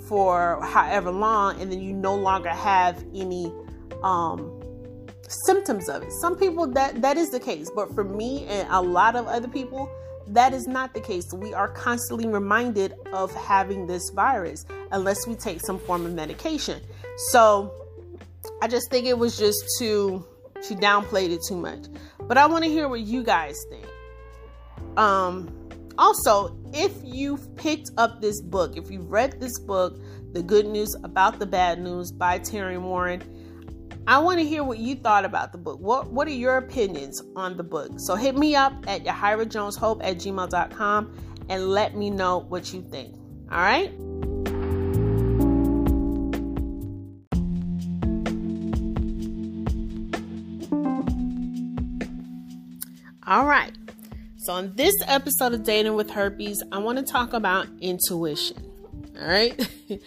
for 0.08 0.62
however 0.62 1.12
long 1.12 1.60
and 1.60 1.72
then 1.72 1.80
you 1.82 1.94
no 1.94 2.16
longer 2.16 2.50
have 2.50 3.04
any 3.16 3.52
um, 4.04 4.62
symptoms 5.46 5.90
of 5.90 6.04
it. 6.04 6.12
Some 6.12 6.38
people 6.38 6.68
that 6.68 7.02
that 7.02 7.18
is 7.18 7.30
the 7.32 7.40
case, 7.40 7.72
but 7.74 7.94
for 7.96 8.04
me 8.04 8.46
and 8.46 8.68
a 8.70 8.82
lot 8.82 9.16
of 9.16 9.28
other 9.28 9.48
people, 9.48 9.90
that 10.28 10.54
is 10.54 10.68
not 10.68 10.94
the 10.94 11.02
case. 11.02 11.34
We 11.34 11.54
are 11.54 11.68
constantly 11.68 12.28
reminded 12.28 12.94
of 13.12 13.34
having 13.34 13.88
this 13.88 14.12
virus 14.12 14.66
unless 14.92 15.28
we 15.28 15.36
take 15.36 15.62
some 15.62 15.80
form 15.80 16.06
of 16.06 16.14
medication. 16.14 16.82
So 17.32 17.74
I 18.62 18.68
just 18.68 18.90
think 18.90 19.08
it 19.08 19.18
was 19.18 19.38
just 19.38 19.64
too, 19.78 20.26
she 20.68 20.76
downplayed 20.76 21.32
it 21.32 21.42
too 21.48 21.58
much. 21.58 21.86
But 22.32 22.38
I 22.38 22.46
want 22.46 22.64
to 22.64 22.70
hear 22.70 22.88
what 22.88 23.02
you 23.02 23.24
guys 23.24 23.66
think. 23.70 23.86
Um, 24.96 25.54
also, 25.98 26.58
if 26.72 26.94
you've 27.04 27.54
picked 27.58 27.92
up 27.98 28.22
this 28.22 28.40
book, 28.40 28.78
if 28.78 28.90
you've 28.90 29.12
read 29.12 29.42
this 29.42 29.60
book, 29.60 30.00
The 30.32 30.42
Good 30.42 30.66
News 30.66 30.96
About 31.04 31.40
the 31.40 31.46
Bad 31.46 31.82
News 31.82 32.10
by 32.10 32.40
Terri 32.40 32.80
Warren, 32.80 33.22
I 34.08 34.18
want 34.20 34.40
to 34.40 34.46
hear 34.46 34.64
what 34.64 34.78
you 34.78 34.96
thought 34.96 35.26
about 35.26 35.52
the 35.52 35.58
book. 35.58 35.82
What 35.82 36.10
what 36.10 36.26
are 36.26 36.32
your 36.32 36.56
opinions 36.56 37.22
on 37.36 37.58
the 37.58 37.64
book? 37.64 38.00
So 38.00 38.16
hit 38.16 38.38
me 38.38 38.56
up 38.56 38.76
at 38.88 39.04
yahirajoneshope 39.04 40.00
at 40.02 40.16
gmail.com 40.16 41.14
and 41.50 41.68
let 41.68 41.98
me 41.98 42.10
know 42.10 42.46
what 42.48 42.74
you 42.74 42.82
think. 42.82 43.14
All 43.52 43.58
right? 43.58 43.92
All 53.32 53.46
right. 53.46 53.72
So, 54.36 54.52
on 54.52 54.76
this 54.76 54.94
episode 55.08 55.54
of 55.54 55.64
Dating 55.64 55.94
with 55.94 56.10
Herpes, 56.10 56.62
I 56.70 56.80
want 56.80 56.98
to 56.98 57.04
talk 57.06 57.32
about 57.32 57.66
intuition. 57.80 58.58
All 59.18 59.26
right. 59.26 59.70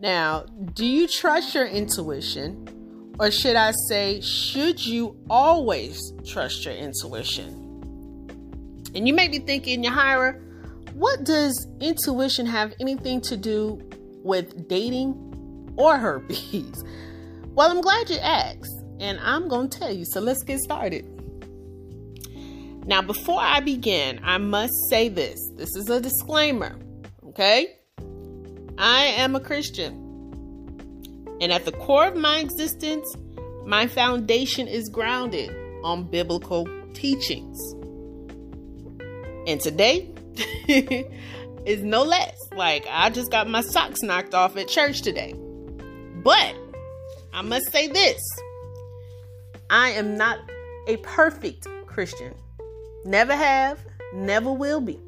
now, 0.00 0.46
do 0.72 0.86
you 0.86 1.06
trust 1.06 1.54
your 1.54 1.66
intuition? 1.66 3.14
Or 3.20 3.30
should 3.30 3.56
I 3.56 3.72
say, 3.90 4.22
should 4.22 4.86
you 4.86 5.14
always 5.28 6.14
trust 6.24 6.64
your 6.64 6.72
intuition? 6.72 8.30
And 8.94 9.06
you 9.06 9.12
may 9.12 9.28
be 9.28 9.40
thinking, 9.40 9.84
Yahira, 9.84 10.40
what 10.94 11.24
does 11.24 11.68
intuition 11.78 12.46
have 12.46 12.72
anything 12.80 13.20
to 13.20 13.36
do 13.36 13.82
with 14.24 14.66
dating 14.66 15.74
or 15.76 15.98
herpes? 15.98 16.82
Well, 17.54 17.70
I'm 17.70 17.82
glad 17.82 18.08
you 18.08 18.16
asked, 18.16 18.82
and 18.98 19.20
I'm 19.20 19.46
going 19.46 19.68
to 19.68 19.78
tell 19.78 19.92
you. 19.92 20.06
So 20.06 20.20
let's 20.22 20.42
get 20.42 20.58
started. 20.60 21.21
Now, 22.84 23.00
before 23.00 23.40
I 23.40 23.60
begin, 23.60 24.20
I 24.24 24.38
must 24.38 24.74
say 24.90 25.08
this 25.08 25.38
this 25.56 25.76
is 25.76 25.88
a 25.88 26.00
disclaimer, 26.00 26.76
okay? 27.28 27.76
I 28.76 29.04
am 29.04 29.36
a 29.36 29.40
Christian. 29.40 29.98
And 31.40 31.52
at 31.52 31.64
the 31.64 31.72
core 31.72 32.08
of 32.08 32.16
my 32.16 32.38
existence, 32.38 33.06
my 33.64 33.86
foundation 33.86 34.66
is 34.66 34.88
grounded 34.88 35.50
on 35.84 36.10
biblical 36.10 36.66
teachings. 36.92 37.58
And 39.46 39.60
today 39.60 40.12
is 41.66 41.82
no 41.82 42.02
less. 42.02 42.36
Like, 42.56 42.84
I 42.90 43.10
just 43.10 43.30
got 43.30 43.48
my 43.48 43.60
socks 43.60 44.02
knocked 44.02 44.34
off 44.34 44.56
at 44.56 44.66
church 44.66 45.02
today. 45.02 45.34
But 46.24 46.56
I 47.32 47.42
must 47.42 47.70
say 47.70 47.86
this 47.86 48.20
I 49.70 49.90
am 49.90 50.16
not 50.16 50.38
a 50.88 50.96
perfect 50.98 51.66
Christian. 51.86 52.34
Never 53.04 53.34
have, 53.34 53.78
never 54.14 54.52
will 54.52 54.80
be. 54.80 54.98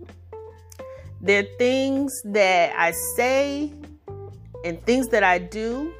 There 1.20 1.40
are 1.40 1.58
things 1.58 2.12
that 2.24 2.74
I 2.76 2.92
say 3.16 3.72
and 4.64 4.84
things 4.84 5.08
that 5.08 5.22
I 5.22 5.38
do 5.38 5.92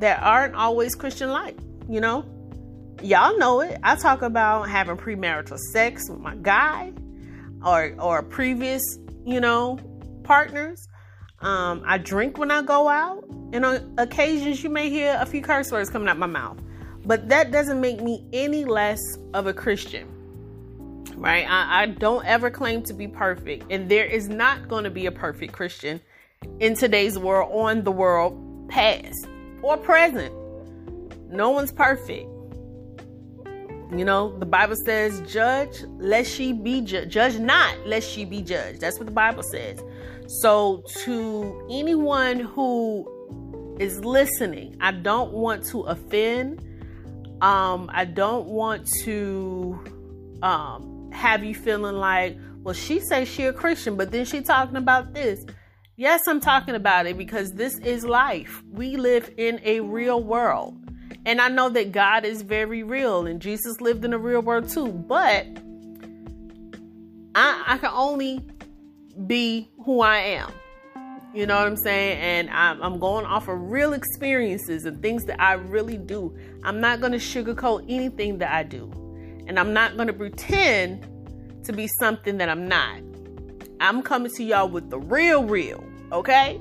that 0.00 0.22
aren't 0.22 0.54
always 0.54 0.94
Christian 0.94 1.30
like, 1.30 1.56
you 1.88 2.00
know? 2.00 2.24
Y'all 3.02 3.38
know 3.38 3.60
it. 3.60 3.78
I 3.82 3.94
talk 3.96 4.22
about 4.22 4.68
having 4.68 4.96
premarital 4.96 5.58
sex 5.72 6.08
with 6.08 6.18
my 6.18 6.34
guy 6.36 6.92
or 7.64 7.94
or 7.98 8.22
previous, 8.22 8.82
you 9.24 9.40
know, 9.40 9.78
partners. 10.24 10.88
Um, 11.40 11.82
I 11.86 11.98
drink 11.98 12.38
when 12.38 12.50
I 12.50 12.62
go 12.62 12.88
out, 12.88 13.24
and 13.52 13.64
on 13.64 13.94
occasions 13.98 14.64
you 14.64 14.70
may 14.70 14.88
hear 14.88 15.16
a 15.20 15.26
few 15.26 15.42
curse 15.42 15.70
words 15.70 15.90
coming 15.90 16.08
out 16.08 16.18
my 16.18 16.26
mouth. 16.26 16.58
But 17.04 17.28
that 17.28 17.52
doesn't 17.52 17.80
make 17.80 18.00
me 18.00 18.26
any 18.32 18.64
less 18.64 19.00
of 19.34 19.46
a 19.46 19.52
Christian 19.52 20.08
right? 21.16 21.48
I, 21.48 21.82
I 21.82 21.86
don't 21.86 22.24
ever 22.24 22.50
claim 22.50 22.82
to 22.84 22.94
be 22.94 23.08
perfect, 23.08 23.70
and 23.70 23.88
there 23.88 24.04
is 24.04 24.28
not 24.28 24.68
going 24.68 24.84
to 24.84 24.90
be 24.90 25.06
a 25.06 25.12
perfect 25.12 25.52
Christian 25.52 26.00
in 26.60 26.74
today's 26.74 27.18
world, 27.18 27.50
on 27.52 27.84
the 27.84 27.92
world, 27.92 28.68
past 28.68 29.26
or 29.62 29.76
present. 29.76 30.32
No 31.28 31.50
one's 31.50 31.72
perfect. 31.72 32.28
You 33.94 34.04
know, 34.04 34.36
the 34.38 34.46
Bible 34.46 34.76
says, 34.84 35.20
judge 35.32 35.84
lest 35.98 36.32
she 36.32 36.52
be 36.52 36.80
judged. 36.80 37.10
Judge 37.10 37.38
not 37.38 37.86
lest 37.86 38.10
she 38.10 38.24
be 38.24 38.42
judged. 38.42 38.80
That's 38.80 38.98
what 38.98 39.06
the 39.06 39.12
Bible 39.12 39.44
says. 39.44 39.80
So, 40.26 40.82
to 41.04 41.66
anyone 41.70 42.40
who 42.40 43.76
is 43.78 44.04
listening, 44.04 44.76
I 44.80 44.90
don't 44.90 45.32
want 45.32 45.64
to 45.66 45.82
offend. 45.82 46.62
Um, 47.40 47.88
I 47.92 48.06
don't 48.06 48.46
want 48.46 48.88
to 49.04 49.78
um, 50.42 50.95
have 51.12 51.44
you 51.44 51.54
feeling 51.54 51.96
like, 51.96 52.36
well, 52.62 52.74
she 52.74 53.00
says 53.00 53.28
she 53.28 53.44
a 53.44 53.52
Christian, 53.52 53.96
but 53.96 54.10
then 54.10 54.24
she 54.24 54.40
talking 54.40 54.76
about 54.76 55.14
this. 55.14 55.44
Yes, 55.96 56.20
I'm 56.28 56.40
talking 56.40 56.74
about 56.74 57.06
it 57.06 57.16
because 57.16 57.52
this 57.52 57.78
is 57.78 58.04
life. 58.04 58.62
We 58.70 58.96
live 58.96 59.32
in 59.36 59.60
a 59.64 59.80
real 59.80 60.22
world. 60.22 60.76
And 61.24 61.40
I 61.40 61.48
know 61.48 61.68
that 61.70 61.90
God 61.92 62.24
is 62.24 62.42
very 62.42 62.82
real 62.82 63.26
and 63.26 63.40
Jesus 63.40 63.80
lived 63.80 64.04
in 64.04 64.12
a 64.12 64.18
real 64.18 64.42
world 64.42 64.68
too, 64.68 64.88
but 64.88 65.46
I, 67.34 67.64
I 67.66 67.78
can 67.78 67.90
only 67.92 68.44
be 69.26 69.70
who 69.84 70.00
I 70.00 70.18
am. 70.18 70.52
You 71.34 71.46
know 71.46 71.56
what 71.56 71.66
I'm 71.66 71.76
saying? 71.76 72.18
And 72.18 72.50
I'm, 72.50 72.82
I'm, 72.82 72.98
going 72.98 73.26
off 73.26 73.48
of 73.48 73.70
real 73.70 73.92
experiences 73.92 74.86
and 74.86 75.02
things 75.02 75.24
that 75.26 75.40
I 75.40 75.52
really 75.52 75.98
do. 75.98 76.34
I'm 76.64 76.80
not 76.80 77.00
going 77.00 77.12
to 77.12 77.18
sugarcoat 77.18 77.84
anything 77.90 78.38
that 78.38 78.52
I 78.52 78.62
do. 78.62 78.90
And 79.46 79.58
I'm 79.58 79.72
not 79.72 79.96
going 79.96 80.08
to 80.08 80.12
pretend 80.12 81.06
to 81.64 81.72
be 81.72 81.88
something 81.98 82.38
that 82.38 82.48
I'm 82.48 82.68
not. 82.68 83.00
I'm 83.80 84.02
coming 84.02 84.32
to 84.32 84.42
y'all 84.42 84.68
with 84.68 84.90
the 84.90 84.98
real, 84.98 85.44
real, 85.44 85.84
okay? 86.12 86.60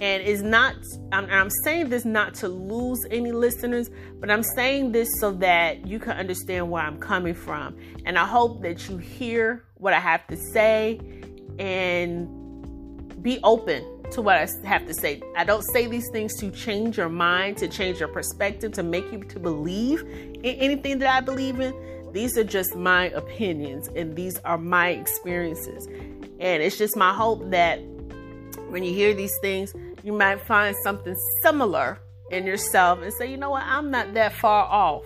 And 0.00 0.22
it's 0.22 0.42
not, 0.42 0.76
I'm, 1.10 1.26
I'm 1.26 1.50
saying 1.64 1.88
this 1.88 2.04
not 2.04 2.34
to 2.36 2.48
lose 2.48 3.04
any 3.10 3.32
listeners, 3.32 3.90
but 4.20 4.30
I'm 4.30 4.44
saying 4.44 4.92
this 4.92 5.08
so 5.18 5.32
that 5.32 5.86
you 5.86 5.98
can 5.98 6.12
understand 6.12 6.70
where 6.70 6.82
I'm 6.82 6.98
coming 6.98 7.34
from. 7.34 7.76
And 8.04 8.16
I 8.16 8.24
hope 8.24 8.62
that 8.62 8.88
you 8.88 8.98
hear 8.98 9.64
what 9.74 9.92
I 9.92 9.98
have 9.98 10.24
to 10.28 10.36
say 10.36 11.00
and 11.58 12.28
be 13.22 13.40
open 13.42 13.84
to 14.12 14.22
what 14.22 14.36
I 14.36 14.48
have 14.64 14.86
to 14.86 14.94
say. 14.94 15.20
I 15.36 15.42
don't 15.44 15.62
say 15.62 15.88
these 15.88 16.08
things 16.10 16.36
to 16.36 16.50
change 16.52 16.96
your 16.96 17.08
mind, 17.08 17.56
to 17.58 17.68
change 17.68 17.98
your 17.98 18.08
perspective, 18.08 18.72
to 18.72 18.84
make 18.84 19.10
you 19.12 19.24
to 19.24 19.40
believe 19.40 20.02
in 20.02 20.44
anything 20.44 20.98
that 21.00 21.14
I 21.14 21.20
believe 21.20 21.58
in. 21.58 21.74
These 22.12 22.38
are 22.38 22.44
just 22.44 22.76
my 22.76 23.06
opinions 23.10 23.88
and 23.94 24.16
these 24.16 24.38
are 24.40 24.58
my 24.58 24.90
experiences. 24.90 25.86
And 26.40 26.62
it's 26.62 26.78
just 26.78 26.96
my 26.96 27.12
hope 27.12 27.50
that 27.50 27.80
when 28.68 28.82
you 28.82 28.92
hear 28.92 29.14
these 29.14 29.34
things, 29.40 29.72
you 30.02 30.12
might 30.12 30.44
find 30.46 30.74
something 30.82 31.14
similar 31.42 31.98
in 32.30 32.46
yourself 32.46 33.00
and 33.02 33.12
say, 33.14 33.30
you 33.30 33.36
know 33.36 33.50
what, 33.50 33.62
I'm 33.64 33.90
not 33.90 34.14
that 34.14 34.34
far 34.34 34.64
off. 34.64 35.04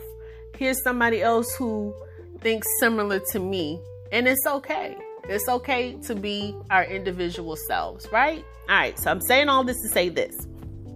Here's 0.57 0.83
somebody 0.83 1.23
else 1.23 1.55
who 1.55 1.95
thinks 2.41 2.67
similar 2.81 3.21
to 3.31 3.39
me. 3.39 3.81
And 4.11 4.29
it's 4.29 4.47
okay. 4.47 4.97
It's 5.29 5.49
okay 5.49 5.95
to 6.07 6.15
be 6.15 6.55
our 6.71 6.85
individual 6.85 7.57
selves, 7.69 8.07
right? 8.13 8.45
All 8.69 8.77
right, 8.77 8.99
so 8.99 9.11
I'm 9.11 9.21
saying 9.21 9.49
all 9.49 9.65
this 9.65 9.81
to 9.83 9.89
say 9.89 10.09
this. 10.09 10.35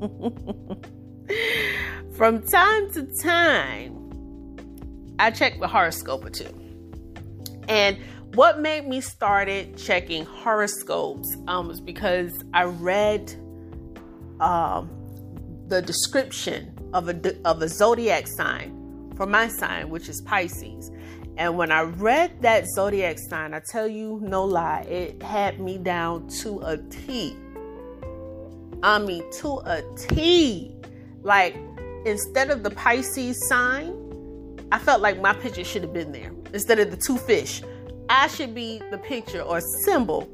From 2.17 2.47
time 2.47 2.93
to 2.93 3.09
time, 3.23 3.96
I 5.19 5.31
checked 5.31 5.61
the 5.61 5.69
horoscope 5.69 6.25
or 6.25 6.31
two. 6.31 6.53
And 7.69 7.97
what 8.35 8.61
made 8.61 8.87
me 8.87 9.01
started 9.01 9.77
checking 9.77 10.25
horoscopes 10.25 11.37
um, 11.49 11.69
was 11.69 11.81
because 11.81 12.33
I 12.53 12.65
read 12.65 13.35
um, 14.41 14.91
the 15.69 15.81
description 15.81 16.79
of 16.93 17.09
a 17.09 17.37
of 17.47 17.63
a 17.63 17.69
zodiac 17.69 18.27
sign 18.27 19.13
for 19.17 19.27
my 19.27 19.49
sign, 19.49 19.89
which 19.91 20.09
is 20.09 20.21
Pisces. 20.21 20.91
And 21.39 21.57
when 21.57 21.71
I 21.71 21.83
read 21.83 22.43
that 22.43 22.67
zodiac 22.67 23.19
sign, 23.19 23.53
I 23.53 23.61
tell 23.71 23.89
you 23.89 24.21
no 24.23 24.45
lie, 24.45 24.83
it 24.83 25.23
had 25.23 25.61
me 25.61 25.79
down 25.79 26.29
to 26.43 26.61
a 26.61 26.79
T. 26.79 27.37
I 28.83 28.99
mean, 28.99 29.23
to 29.41 29.61
a 29.65 29.83
T. 29.97 30.77
Like 31.23 31.57
instead 32.05 32.51
of 32.51 32.63
the 32.63 32.71
Pisces 32.71 33.49
sign, 33.49 34.06
I 34.73 34.79
felt 34.79 35.01
like 35.01 35.21
my 35.21 35.33
picture 35.33 35.65
should 35.65 35.83
have 35.83 35.93
been 35.93 36.13
there 36.13 36.33
instead 36.53 36.79
of 36.79 36.91
the 36.91 36.97
two 36.97 37.19
fish. 37.19 37.63
I 38.09 38.29
should 38.29 38.55
be 38.55 38.81
the 38.91 38.99
picture 38.99 39.41
or 39.41 39.61
symbol 39.85 40.29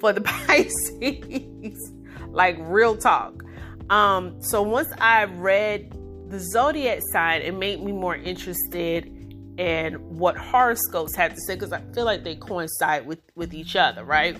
for 0.00 0.12
the 0.12 0.20
Pisces. 0.46 1.92
like 2.28 2.56
real 2.60 2.96
talk. 2.96 3.42
Um, 3.90 4.40
so 4.42 4.62
once 4.62 4.88
I 4.98 5.24
read 5.24 5.92
the 6.28 6.38
zodiac 6.38 7.00
sign, 7.12 7.42
it 7.42 7.54
made 7.54 7.82
me 7.82 7.92
more 7.92 8.14
interested 8.14 9.06
in 9.58 9.94
what 10.16 10.36
horoscopes 10.36 11.14
had 11.14 11.34
to 11.34 11.40
say 11.42 11.54
because 11.54 11.72
I 11.72 11.82
feel 11.92 12.04
like 12.04 12.24
they 12.24 12.36
coincide 12.36 13.06
with 13.06 13.20
with 13.34 13.52
each 13.52 13.76
other, 13.76 14.04
right? 14.04 14.38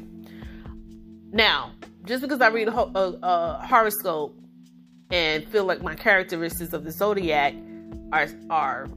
Now, 1.33 1.73
just 2.05 2.23
because 2.23 2.41
I 2.41 2.49
read 2.49 2.69
a, 2.69 2.73
a, 2.73 3.19
a 3.23 3.67
horoscope 3.67 4.37
and 5.11 5.45
feel 5.49 5.65
like 5.65 5.83
my 5.83 5.95
characteristics 5.95 6.73
of 6.73 6.85
the 6.85 6.93
zodiac 6.93 7.55
are 8.13 8.29
are 8.49 8.89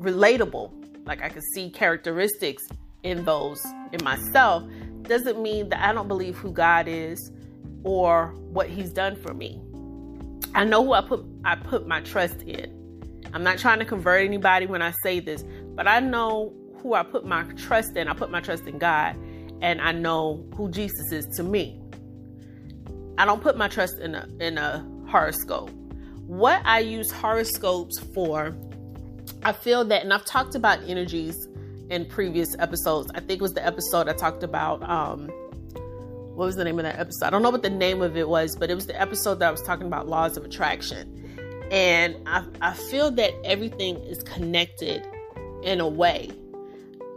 relatable. 0.00 0.72
Like 1.06 1.22
I 1.22 1.28
could 1.28 1.44
see 1.54 1.70
characteristics 1.70 2.62
in 3.02 3.24
those 3.24 3.64
in 3.92 4.02
myself 4.04 4.64
doesn't 5.02 5.40
mean 5.40 5.68
that 5.70 5.86
I 5.86 5.92
don't 5.92 6.08
believe 6.08 6.36
who 6.36 6.52
God 6.52 6.86
is 6.88 7.32
or 7.82 8.34
what 8.52 8.68
he's 8.68 8.92
done 8.92 9.16
for 9.16 9.34
me. 9.34 9.60
I 10.54 10.64
know 10.64 10.84
who 10.84 10.92
I 10.92 11.00
put 11.00 11.24
I 11.44 11.54
put 11.56 11.86
my 11.86 12.00
trust 12.00 12.42
in. 12.42 12.76
I'm 13.32 13.42
not 13.42 13.58
trying 13.58 13.78
to 13.78 13.84
convert 13.84 14.24
anybody 14.24 14.66
when 14.66 14.82
I 14.82 14.92
say 15.02 15.20
this, 15.20 15.44
but 15.74 15.86
I 15.86 16.00
know 16.00 16.52
who 16.82 16.94
I 16.94 17.02
put 17.02 17.24
my 17.24 17.44
trust 17.54 17.96
in. 17.96 18.08
I 18.08 18.14
put 18.14 18.30
my 18.30 18.40
trust 18.40 18.66
in 18.66 18.78
God, 18.78 19.16
and 19.60 19.80
I 19.80 19.92
know 19.92 20.44
who 20.56 20.70
Jesus 20.70 21.12
is 21.12 21.26
to 21.36 21.42
me. 21.42 21.80
I 23.18 23.24
don't 23.24 23.42
put 23.42 23.56
my 23.56 23.68
trust 23.68 23.98
in 23.98 24.14
a 24.14 24.28
in 24.40 24.58
a 24.58 24.86
horoscope. 25.08 25.70
What 26.26 26.62
I 26.64 26.80
use 26.80 27.10
horoscopes 27.10 27.98
for, 28.14 28.56
I 29.42 29.52
feel 29.52 29.84
that, 29.86 30.02
and 30.02 30.12
I've 30.12 30.24
talked 30.24 30.54
about 30.54 30.80
energies 30.88 31.48
in 31.88 32.06
previous 32.06 32.54
episodes. 32.58 33.10
I 33.14 33.20
think 33.20 33.40
it 33.40 33.42
was 33.42 33.54
the 33.54 33.66
episode 33.66 34.08
I 34.08 34.12
talked 34.12 34.42
about. 34.42 34.82
Um, 34.88 35.28
what 36.34 36.46
was 36.46 36.56
the 36.56 36.64
name 36.64 36.78
of 36.78 36.84
that 36.84 36.98
episode? 36.98 37.26
I 37.26 37.30
don't 37.30 37.42
know 37.42 37.50
what 37.50 37.62
the 37.62 37.70
name 37.70 38.00
of 38.00 38.16
it 38.16 38.28
was, 38.28 38.56
but 38.56 38.70
it 38.70 38.74
was 38.74 38.86
the 38.86 38.98
episode 38.98 39.40
that 39.40 39.48
I 39.48 39.50
was 39.50 39.62
talking 39.62 39.86
about 39.86 40.08
laws 40.08 40.36
of 40.36 40.44
attraction. 40.44 41.16
And 41.70 42.16
I, 42.26 42.44
I 42.62 42.72
feel 42.72 43.10
that 43.12 43.32
everything 43.44 43.96
is 44.04 44.22
connected 44.22 45.06
in 45.62 45.80
a 45.80 45.88
way. 45.88 46.30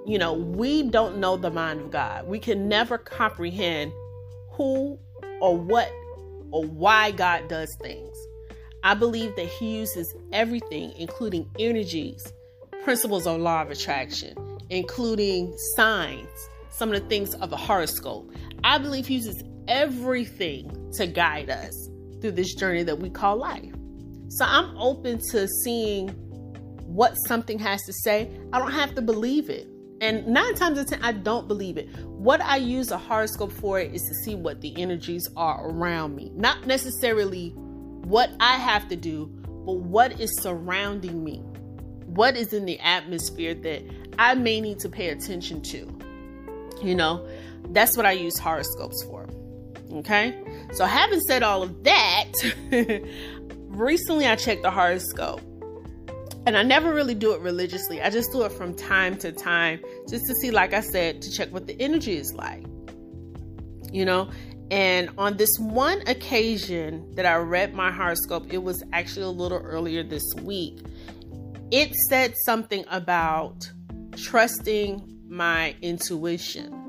You 0.06 0.18
know, 0.18 0.34
we 0.34 0.84
don't 0.84 1.18
know 1.18 1.38
the 1.38 1.50
mind 1.50 1.80
of 1.80 1.92
God. 1.92 2.28
We 2.28 2.40
can 2.40 2.68
never 2.68 2.98
comprehend 2.98 3.94
who 4.52 5.00
or 5.40 5.58
what 5.58 5.90
or 6.52 6.66
why 6.66 7.12
God 7.12 7.48
does 7.48 7.76
things. 7.82 8.13
I 8.84 8.94
believe 8.94 9.36
that 9.38 9.48
He 9.48 9.78
uses 9.78 10.14
everything, 10.32 10.94
including 10.98 11.50
energies, 11.58 12.32
principles 12.84 13.26
of 13.26 13.40
law 13.40 13.62
of 13.62 13.72
attraction, 13.72 14.36
including 14.70 15.56
signs, 15.76 16.28
some 16.70 16.92
of 16.92 17.02
the 17.02 17.08
things 17.08 17.34
of 17.36 17.54
a 17.54 17.58
horoscope. 17.58 18.32
I 18.64 18.78
believe 18.78 19.08
He 19.08 19.16
uses 19.16 19.42
everything 19.68 20.92
to 20.98 21.08
guide 21.08 21.50
us 21.50 21.90
through 22.20 22.32
this 22.32 22.54
journey 22.56 22.84
that 22.84 23.00
we 23.00 23.10
call 23.10 23.38
life. 23.38 23.74
So 24.28 24.46
I'm 24.46 24.76
open 24.78 25.20
to 25.32 25.48
seeing 25.48 26.10
what 26.86 27.14
something 27.28 27.60
has 27.60 27.84
to 27.84 27.94
say. 27.94 28.30
I 28.52 28.60
don't 28.60 28.72
have 28.72 28.96
to 28.96 29.02
believe 29.02 29.50
it. 29.50 29.68
And 30.02 30.28
nine 30.28 30.56
times 30.56 30.78
out 30.78 30.86
of 30.86 30.90
ten, 30.90 31.04
I 31.04 31.14
don't 31.14 31.48
believe 31.48 31.78
it. 31.78 31.88
What 32.06 32.42
I 32.42 32.58
use 32.58 32.92
a 32.92 32.98
horoscope 32.98 33.54
for 33.54 33.80
is 33.80 34.02
to 34.02 34.14
see 34.26 34.36
what 34.36 34.60
the 34.60 34.74
energies 34.82 35.30
are 35.38 35.70
around 35.70 36.16
me, 36.16 36.32
not 36.36 36.68
necessarily 36.68 37.56
what 38.06 38.32
I 38.40 38.58
have 38.58 38.88
to 38.90 38.96
do, 38.96 39.28
but 39.66 39.78
what 39.78 40.20
is 40.20 40.36
surrounding 40.42 41.24
me. 41.24 41.38
What 42.06 42.36
is 42.36 42.54
in 42.54 42.66
the 42.66 42.80
atmosphere 42.80 43.54
that 43.56 43.84
I 44.20 44.36
may 44.36 44.62
need 44.62 44.80
to 44.80 44.90
pay 44.90 45.10
attention 45.10 45.62
to. 45.64 46.00
You 46.82 46.96
know, 46.96 47.28
that's 47.70 47.96
what 47.96 48.06
I 48.06 48.12
use 48.12 48.38
horoscopes 48.38 49.04
for. 49.04 49.28
Okay. 49.94 50.38
So, 50.74 50.86
having 50.86 51.20
said 51.22 51.44
all 51.44 51.64
of 51.64 51.84
that, 51.84 52.32
recently 53.68 54.28
I 54.28 54.36
checked 54.36 54.64
the 54.64 54.72
horoscope 54.72 55.42
and 56.46 56.58
I 56.58 56.64
never 56.64 56.94
really 56.94 57.16
do 57.16 57.34
it 57.34 57.42
religiously. 57.42 58.02
I 58.02 58.10
just 58.10 58.32
do 58.32 58.44
it 58.44 58.52
from 58.52 58.76
time 58.76 59.18
to 59.18 59.32
time 59.32 59.82
just 60.10 60.26
to 60.28 60.36
see, 60.36 60.52
like 60.52 60.74
I 60.74 60.82
said, 60.82 61.22
to 61.22 61.32
check 61.32 61.54
what 61.54 61.68
the 61.68 61.80
energy 61.82 62.18
is 62.18 62.34
like. 62.34 62.66
You 63.92 64.06
know, 64.06 64.30
and 64.72 65.10
on 65.18 65.38
this 65.38 65.56
one 65.60 66.02
occasion 66.08 67.12
that 67.16 67.26
I 67.26 67.36
read 67.36 67.74
my 67.74 67.92
horoscope, 67.92 68.52
it 68.52 68.64
was 68.64 68.84
actually 68.94 69.26
a 69.26 69.30
little 69.30 69.60
earlier 69.60 70.04
this 70.04 70.24
week. 70.42 70.80
It 71.72 71.94
said 72.08 72.34
something 72.46 72.86
about 72.90 73.72
trusting 74.16 75.22
my 75.28 75.76
intuition. 75.82 76.80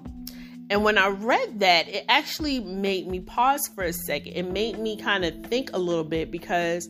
And 0.71 0.83
when 0.83 0.97
I 0.97 1.09
read 1.09 1.61
that, 1.61 1.89
it 1.89 2.05
actually 2.09 2.61
made 2.61 3.07
me 3.07 3.21
pause 3.21 3.69
for 3.75 3.85
a 3.85 3.93
second. 3.93 4.33
It 4.33 4.51
made 4.51 4.79
me 4.79 4.97
kind 4.97 5.25
of 5.25 5.47
think 5.47 5.71
a 5.73 5.79
little 5.79 6.05
bit 6.05 6.31
because 6.31 6.89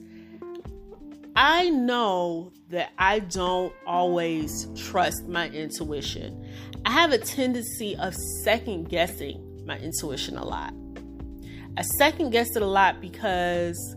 I 1.37 1.71
know 1.71 2.53
that 2.71 2.93
I 2.99 3.19
don't 3.19 3.73
always 3.87 4.69
trust 4.77 5.27
my 5.27 5.49
intuition. 5.49 6.49
I 6.87 6.93
have 6.93 7.13
a 7.13 7.19
tendency 7.19 7.97
of 7.97 8.15
second 8.15 8.89
guessing 8.89 9.44
my 9.67 9.79
intuition 9.79 10.37
a 10.37 10.45
lot. 10.45 10.73
I 11.77 11.83
second 11.83 12.31
guess 12.31 12.55
it 12.55 12.63
a 12.63 12.67
lot 12.67 13.01
because 13.01 13.97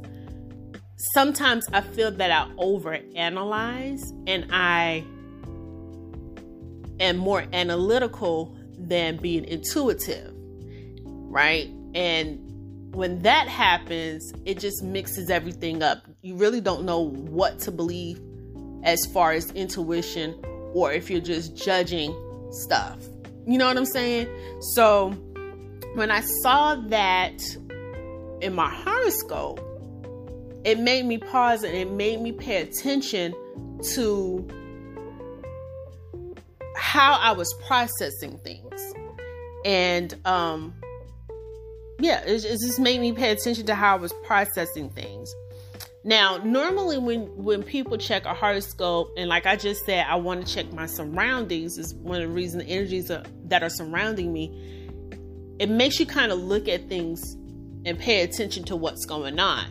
sometimes 1.14 1.66
I 1.72 1.82
feel 1.82 2.12
that 2.12 2.32
I 2.32 2.50
overanalyze 2.56 4.02
and 4.26 4.48
I 4.52 5.04
am 7.00 7.18
more 7.18 7.46
analytical 7.54 8.58
than 8.78 9.18
being 9.18 9.46
intuitive, 9.46 10.34
right? 11.06 11.70
And 11.94 12.48
when 12.96 13.22
that 13.22 13.48
happens, 13.48 14.34
it 14.46 14.60
just 14.60 14.84
mixes 14.84 15.30
everything 15.30 15.84
up. 15.84 16.04
You 16.22 16.36
really 16.36 16.62
don't 16.62 16.84
know 16.84 17.00
what 17.00 17.60
to 17.60 17.72
believe 17.72 18.20
as 18.84 19.06
far 19.06 19.34
as 19.34 19.52
intuition 19.52 20.34
or 20.74 20.92
if 20.92 21.10
you're 21.10 21.22
just 21.22 21.56
judging 21.56 22.16
stuff. 22.52 22.98
You 23.46 23.58
know 23.58 23.68
what 23.68 23.78
I'm 23.78 23.86
saying? 23.86 24.28
So 24.74 25.16
when 25.96 26.12
I 26.12 26.22
saw 26.42 26.76
that 26.76 27.42
in 28.42 28.54
my 28.54 28.70
horoscope, 28.70 29.60
it 30.64 30.80
made 30.80 31.06
me 31.06 31.18
pause 31.18 31.64
and 31.64 31.76
it 31.76 31.90
made 31.92 32.22
me 32.22 32.32
pay 32.32 32.62
attention 32.62 33.34
to 33.94 34.48
how 36.76 37.14
I 37.14 37.32
was 37.32 37.54
processing 37.66 38.38
things. 38.40 38.94
And 39.66 40.16
um 40.26 40.74
yeah, 42.00 42.22
it, 42.24 42.46
it 42.46 42.60
just 42.60 42.80
made 42.80 43.02
me 43.02 43.12
pay 43.12 43.32
attention 43.32 43.66
to 43.68 43.76
how 43.76 43.96
I 43.96 44.00
was 44.00 44.14
processing 44.26 44.90
things. 44.90 45.34
Now, 46.04 46.38
normally 46.38 46.98
when 46.98 47.22
when 47.44 47.64
people 47.64 47.98
check 47.98 48.26
a 48.26 48.34
horoscope, 48.34 49.14
and 49.18 49.28
like 49.28 49.46
I 49.46 49.56
just 49.56 49.86
said, 49.86 50.06
I 50.08 50.16
want 50.16 50.46
to 50.46 50.54
check 50.54 50.72
my 50.72 50.86
surroundings 50.86 51.78
is 51.78 51.94
one 51.96 52.22
of 52.22 52.30
the 52.30 52.34
reasons 52.34 52.64
the 52.64 52.70
energies 52.70 53.12
are, 53.12 53.24
that 53.46 53.64
are 53.64 53.70
surrounding 53.70 54.32
me. 54.32 54.77
It 55.60 55.70
makes 55.70 56.00
you 56.00 56.06
kind 56.06 56.32
of 56.32 56.40
look 56.40 56.68
at 56.68 56.88
things 56.88 57.36
and 57.86 57.98
pay 57.98 58.22
attention 58.22 58.64
to 58.66 58.76
what's 58.76 59.06
going 59.06 59.40
on. 59.40 59.66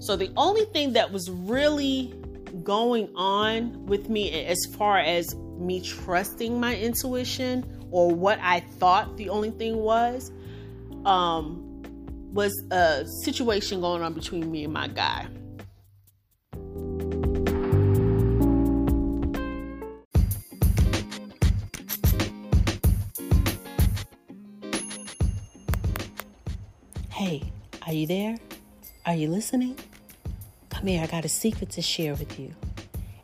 So 0.00 0.16
the 0.16 0.30
only 0.36 0.64
thing 0.66 0.92
that 0.94 1.12
was 1.12 1.30
really 1.30 2.14
going 2.62 3.08
on 3.14 3.86
with 3.86 4.08
me 4.08 4.44
as 4.44 4.58
far 4.76 4.98
as 4.98 5.34
me 5.58 5.80
trusting 5.80 6.58
my 6.60 6.76
intuition 6.76 7.64
or 7.90 8.14
what 8.14 8.38
I 8.42 8.60
thought 8.60 9.16
the 9.16 9.28
only 9.28 9.50
thing 9.50 9.76
was 9.76 10.30
um 11.04 11.68
was 12.32 12.52
a 12.70 13.06
situation 13.22 13.80
going 13.80 14.02
on 14.02 14.12
between 14.14 14.50
me 14.50 14.64
and 14.64 14.72
my 14.72 14.88
guy. 14.88 15.28
Are 27.92 27.94
you 27.94 28.06
there? 28.06 28.38
Are 29.04 29.14
you 29.14 29.28
listening? 29.28 29.76
Come 30.70 30.86
here, 30.86 31.02
I 31.02 31.06
got 31.06 31.26
a 31.26 31.28
secret 31.28 31.68
to 31.72 31.82
share 31.82 32.14
with 32.14 32.38
you. 32.40 32.54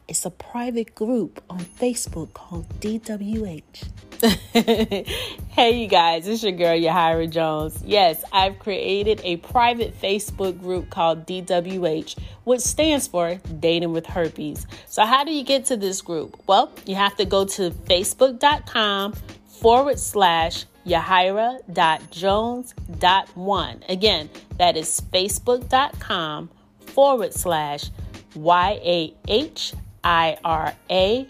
It's 0.07 0.27
a 0.27 0.31
private 0.31 0.95
group 0.95 1.43
on 1.49 1.61
Facebook 1.61 2.35
called 2.35 2.69
DWH. 2.81 3.89
hey, 5.53 5.71
you 5.81 5.89
guys, 5.89 6.29
it's 6.29 6.43
your 6.43 6.53
girl, 6.53 6.79
Yahira 6.79 7.31
Jones. 7.31 7.83
Yes, 7.83 8.23
I've 8.31 8.59
created 8.59 9.23
a 9.25 9.37
private 9.37 9.99
Facebook 9.99 10.61
group 10.61 10.91
called 10.91 11.27
DWH, 11.27 12.19
which 12.45 12.61
stands 12.61 13.07
for 13.09 13.37
Dating 13.61 13.93
with 13.93 14.05
Herpes. 14.05 14.67
So, 14.87 15.07
how 15.07 15.25
do 15.25 15.33
you 15.33 15.45
get 15.45 15.65
to 15.67 15.79
this 15.79 16.03
group? 16.03 16.37
Well, 16.47 16.71
you 16.85 16.95
have 16.95 17.17
to 17.17 17.25
go 17.25 17.47
to 17.47 17.71
facebook.com 17.71 19.15
forward 19.47 19.99
slash 19.99 20.67
Yahira.jones.1. 20.89 23.89
Again, 23.89 24.31
that 24.59 24.77
is 24.77 25.01
facebook.com 25.13 26.51
forward 26.81 27.35
slash 27.35 27.91
Y 28.35 28.81
A 28.83 29.15
H 29.29 29.75
I 30.03 30.39
R 30.45 30.75
A 30.91 31.29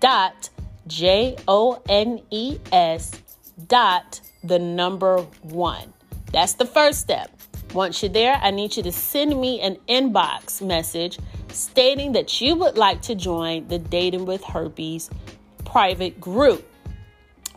dot 0.00 0.50
J 0.86 1.36
O 1.48 1.80
N 1.88 2.20
E 2.30 2.58
S 2.72 3.12
dot 3.66 4.20
the 4.44 4.58
number 4.58 5.22
one. 5.42 5.94
That's 6.32 6.54
the 6.54 6.66
first 6.66 7.00
step. 7.00 7.30
Once 7.72 8.02
you're 8.02 8.12
there, 8.12 8.38
I 8.42 8.50
need 8.50 8.76
you 8.76 8.82
to 8.84 8.92
send 8.92 9.40
me 9.40 9.60
an 9.60 9.76
inbox 9.88 10.64
message 10.64 11.18
stating 11.48 12.12
that 12.12 12.40
you 12.40 12.54
would 12.54 12.78
like 12.78 13.02
to 13.02 13.14
join 13.14 13.66
the 13.68 13.78
Dating 13.78 14.24
with 14.24 14.42
Herpes 14.44 15.10
private 15.64 16.20
group. 16.20 16.64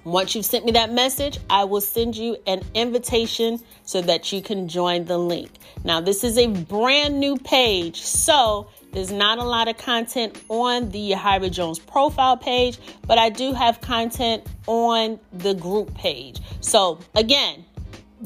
Once 0.06 0.34
you've 0.34 0.46
sent 0.46 0.66
me 0.66 0.72
that 0.72 0.92
message, 0.92 1.38
I 1.50 1.66
will 1.66 1.82
send 1.82 2.16
you 2.16 2.38
an 2.48 2.62
invitation 2.74 3.60
so 3.84 4.02
that 4.02 4.32
you 4.32 4.42
can 4.42 4.68
join 4.68 5.06
the 5.06 5.18
link. 5.18 5.52
Now, 5.84 6.02
this 6.02 6.24
is 6.24 6.38
a 6.38 6.48
brand 6.48 7.20
new 7.20 7.38
page, 7.38 8.02
so 8.02 8.68
There's 8.92 9.12
not 9.12 9.38
a 9.38 9.44
lot 9.44 9.68
of 9.68 9.78
content 9.78 10.42
on 10.50 10.90
the 10.90 11.12
Yahira 11.12 11.52
Jones 11.52 11.78
profile 11.78 12.38
page, 12.38 12.80
but 13.06 13.20
I 13.20 13.30
do 13.30 13.54
have 13.54 13.82
content 13.82 14.48
on 14.66 15.20
the 15.32 15.54
group 15.54 15.94
page. 15.94 16.40
So, 16.62 16.98
again, 17.16 17.66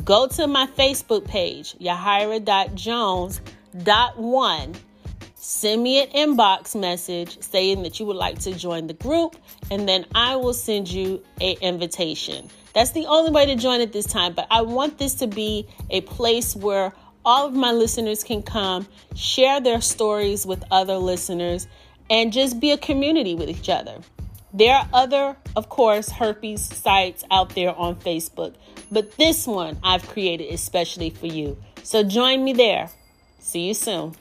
go 0.05 0.25
to 0.27 0.47
my 0.47 0.67
Facebook 0.67 1.27
page, 1.27 1.75
yahira.jones.1. 1.79 4.75
Send 5.45 5.83
me 5.83 6.01
an 6.01 6.07
inbox 6.11 6.73
message 6.73 7.37
saying 7.43 7.83
that 7.83 7.99
you 7.99 8.05
would 8.05 8.15
like 8.15 8.39
to 8.39 8.53
join 8.53 8.87
the 8.87 8.93
group, 8.93 9.35
and 9.69 9.89
then 9.89 10.05
I 10.15 10.37
will 10.37 10.53
send 10.53 10.89
you 10.89 11.21
an 11.41 11.57
invitation. 11.59 12.49
That's 12.73 12.91
the 12.91 13.05
only 13.07 13.29
way 13.29 13.45
to 13.47 13.57
join 13.57 13.81
at 13.81 13.91
this 13.91 14.05
time, 14.05 14.35
but 14.35 14.47
I 14.49 14.61
want 14.61 14.99
this 14.99 15.15
to 15.15 15.27
be 15.27 15.67
a 15.89 15.99
place 15.99 16.55
where 16.55 16.93
all 17.25 17.45
of 17.45 17.53
my 17.53 17.73
listeners 17.73 18.23
can 18.23 18.41
come, 18.41 18.87
share 19.15 19.59
their 19.59 19.81
stories 19.81 20.45
with 20.45 20.63
other 20.71 20.95
listeners, 20.95 21.67
and 22.09 22.31
just 22.31 22.61
be 22.61 22.71
a 22.71 22.77
community 22.77 23.35
with 23.35 23.49
each 23.49 23.67
other. 23.67 23.97
There 24.53 24.73
are 24.73 24.87
other, 24.93 25.35
of 25.57 25.67
course, 25.67 26.09
herpes 26.09 26.61
sites 26.61 27.25
out 27.31 27.53
there 27.53 27.75
on 27.75 27.97
Facebook, 27.97 28.53
but 28.93 29.17
this 29.17 29.45
one 29.45 29.77
I've 29.83 30.07
created 30.07 30.53
especially 30.53 31.09
for 31.09 31.27
you. 31.27 31.57
So 31.83 32.01
join 32.01 32.45
me 32.45 32.53
there. 32.53 32.89
See 33.39 33.67
you 33.67 33.73
soon. 33.73 34.15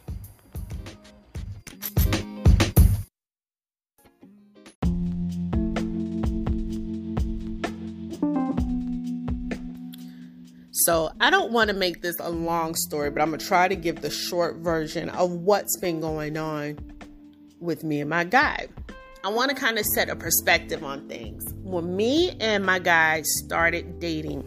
So 10.84 11.12
I 11.20 11.30
don't 11.30 11.52
want 11.52 11.68
to 11.68 11.76
make 11.76 12.02
this 12.02 12.16
a 12.18 12.30
long 12.30 12.74
story, 12.74 13.10
but 13.10 13.22
I'm 13.22 13.28
going 13.28 13.38
to 13.38 13.46
try 13.46 13.68
to 13.68 13.76
give 13.76 14.00
the 14.00 14.10
short 14.10 14.56
version 14.56 15.10
of 15.10 15.30
what's 15.30 15.76
been 15.78 16.00
going 16.00 16.36
on 16.36 16.78
with 17.60 17.84
me 17.84 18.00
and 18.00 18.10
my 18.10 18.24
guy. 18.24 18.66
I 19.22 19.28
want 19.28 19.50
to 19.50 19.56
kind 19.56 19.78
of 19.78 19.84
set 19.86 20.08
a 20.08 20.16
perspective 20.16 20.82
on 20.82 21.08
things. 21.08 21.44
When 21.62 21.94
me 21.94 22.36
and 22.40 22.66
my 22.66 22.80
guy 22.80 23.22
started 23.22 24.00
dating, 24.00 24.42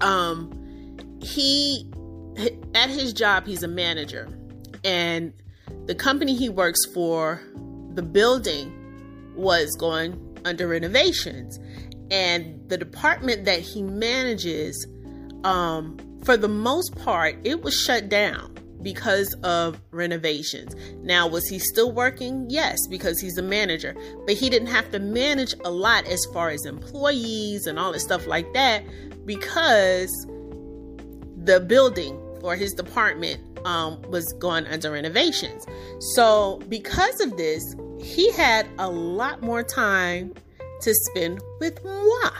um, 0.00 0.96
he 1.20 1.90
at 2.74 2.88
his 2.88 3.12
job 3.12 3.44
he's 3.44 3.64
a 3.64 3.68
manager, 3.68 4.28
and 4.84 5.32
the 5.86 5.94
company 5.96 6.36
he 6.36 6.48
works 6.48 6.86
for, 6.94 7.40
the 7.94 8.02
building 8.02 8.72
was 9.34 9.74
going 9.76 10.38
under 10.44 10.68
renovations, 10.68 11.58
and 12.12 12.68
the 12.68 12.78
department 12.78 13.44
that 13.46 13.58
he 13.58 13.82
manages 13.82 14.86
um, 15.44 15.98
for 16.24 16.36
the 16.36 16.48
most 16.48 16.96
part, 16.96 17.36
it 17.44 17.62
was 17.62 17.78
shut 17.78 18.08
down 18.08 18.54
because 18.82 19.34
of 19.42 19.80
renovations. 19.90 20.74
Now, 21.02 21.28
was 21.28 21.46
he 21.48 21.58
still 21.58 21.92
working? 21.92 22.46
Yes, 22.48 22.78
because 22.88 23.20
he's 23.20 23.38
a 23.38 23.42
manager, 23.42 23.94
but 24.26 24.34
he 24.34 24.50
didn't 24.50 24.68
have 24.68 24.90
to 24.92 24.98
manage 24.98 25.54
a 25.64 25.70
lot 25.70 26.06
as 26.06 26.24
far 26.32 26.50
as 26.50 26.64
employees 26.64 27.66
and 27.66 27.78
all 27.78 27.92
that 27.92 28.00
stuff 28.00 28.26
like 28.26 28.52
that 28.54 28.84
because 29.24 30.10
the 31.44 31.60
building 31.60 32.16
or 32.42 32.56
his 32.56 32.72
department 32.72 33.40
um, 33.64 34.00
was 34.02 34.32
going 34.34 34.66
under 34.66 34.90
renovations. 34.90 35.64
So, 36.14 36.60
because 36.68 37.20
of 37.20 37.36
this, 37.36 37.76
he 38.00 38.32
had 38.32 38.66
a 38.78 38.90
lot 38.90 39.42
more 39.42 39.62
time 39.62 40.34
to 40.80 40.94
spend 40.94 41.40
with 41.60 41.82
moi. 41.84 42.30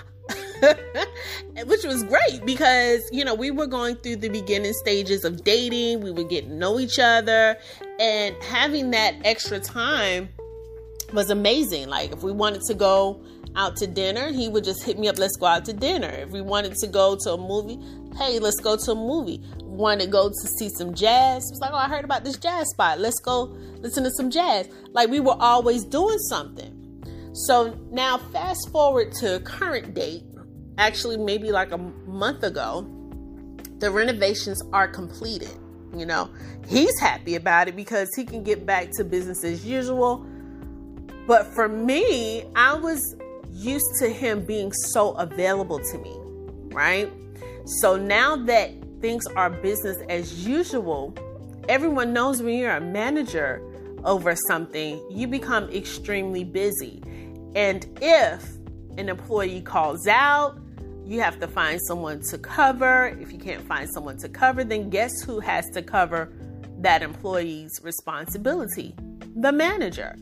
which 1.66 1.84
was 1.84 2.04
great 2.04 2.44
because 2.44 3.02
you 3.12 3.24
know 3.24 3.34
we 3.34 3.50
were 3.50 3.66
going 3.66 3.96
through 3.96 4.16
the 4.16 4.28
beginning 4.28 4.72
stages 4.72 5.24
of 5.24 5.44
dating. 5.44 6.00
We 6.00 6.10
were 6.10 6.24
getting 6.24 6.50
to 6.50 6.56
know 6.56 6.78
each 6.78 6.98
other. 6.98 7.56
And 8.00 8.36
having 8.42 8.90
that 8.92 9.14
extra 9.24 9.60
time 9.60 10.28
was 11.12 11.30
amazing. 11.30 11.88
Like 11.88 12.12
if 12.12 12.22
we 12.22 12.32
wanted 12.32 12.62
to 12.62 12.74
go 12.74 13.22
out 13.54 13.76
to 13.76 13.86
dinner 13.86 14.32
he 14.32 14.48
would 14.48 14.64
just 14.64 14.82
hit 14.82 14.98
me 14.98 15.08
up 15.08 15.18
let's 15.18 15.36
go 15.36 15.46
out 15.46 15.64
to 15.66 15.72
dinner. 15.72 16.08
If 16.08 16.30
we 16.30 16.40
wanted 16.40 16.74
to 16.76 16.86
go 16.86 17.16
to 17.24 17.32
a 17.32 17.38
movie 17.38 17.78
hey 18.16 18.38
let's 18.38 18.60
go 18.60 18.76
to 18.76 18.92
a 18.92 18.94
movie. 18.94 19.42
Want 19.60 20.00
to 20.00 20.06
go 20.06 20.28
to 20.28 20.48
see 20.58 20.68
some 20.68 20.94
jazz. 20.94 21.44
It 21.44 21.52
was 21.52 21.60
like 21.60 21.72
oh 21.72 21.76
i 21.76 21.88
heard 21.88 22.04
about 22.04 22.24
this 22.24 22.36
jazz 22.36 22.68
spot. 22.70 23.00
Let's 23.00 23.20
go 23.20 23.44
listen 23.78 24.04
to 24.04 24.10
some 24.10 24.30
jazz. 24.30 24.68
Like 24.92 25.10
we 25.10 25.20
were 25.20 25.36
always 25.38 25.84
doing 25.84 26.18
something 26.18 26.81
so 27.32 27.78
now 27.90 28.18
fast 28.18 28.70
forward 28.70 29.12
to 29.20 29.40
current 29.40 29.94
date 29.94 30.24
actually 30.78 31.16
maybe 31.16 31.52
like 31.52 31.72
a 31.72 31.78
month 31.78 32.42
ago, 32.42 32.86
the 33.78 33.90
renovations 33.90 34.62
are 34.72 34.88
completed. 34.88 35.52
You 35.94 36.06
know, 36.06 36.30
he's 36.66 36.98
happy 36.98 37.34
about 37.34 37.68
it 37.68 37.76
because 37.76 38.08
he 38.14 38.24
can 38.24 38.42
get 38.42 38.64
back 38.64 38.90
to 38.96 39.04
business 39.04 39.44
as 39.44 39.64
usual. 39.64 40.26
But 41.26 41.46
for 41.54 41.68
me, 41.68 42.44
I 42.56 42.74
was 42.74 43.16
used 43.50 43.86
to 44.00 44.08
him 44.08 44.44
being 44.44 44.72
so 44.72 45.12
available 45.12 45.78
to 45.78 45.98
me, 45.98 46.16
right? 46.74 47.12
So 47.66 47.96
now 47.96 48.36
that 48.36 48.70
things 49.00 49.26
are 49.36 49.50
business 49.50 49.98
as 50.08 50.46
usual, 50.46 51.14
everyone 51.68 52.12
knows 52.12 52.42
when 52.42 52.54
you're 52.54 52.74
a 52.74 52.80
manager 52.80 53.62
over 54.04 54.34
something, 54.34 55.04
you 55.10 55.26
become 55.26 55.70
extremely 55.70 56.44
busy. 56.44 57.02
And 57.54 57.86
if 58.00 58.44
an 58.98 59.08
employee 59.08 59.60
calls 59.60 60.06
out, 60.06 60.58
you 61.04 61.20
have 61.20 61.40
to 61.40 61.48
find 61.48 61.80
someone 61.82 62.20
to 62.30 62.38
cover. 62.38 63.16
If 63.20 63.32
you 63.32 63.38
can't 63.38 63.66
find 63.66 63.88
someone 63.90 64.16
to 64.18 64.28
cover, 64.28 64.64
then 64.64 64.90
guess 64.90 65.22
who 65.22 65.40
has 65.40 65.68
to 65.70 65.82
cover 65.82 66.32
that 66.78 67.02
employee's 67.02 67.80
responsibility? 67.82 68.94
The 69.36 69.52
manager. 69.52 70.16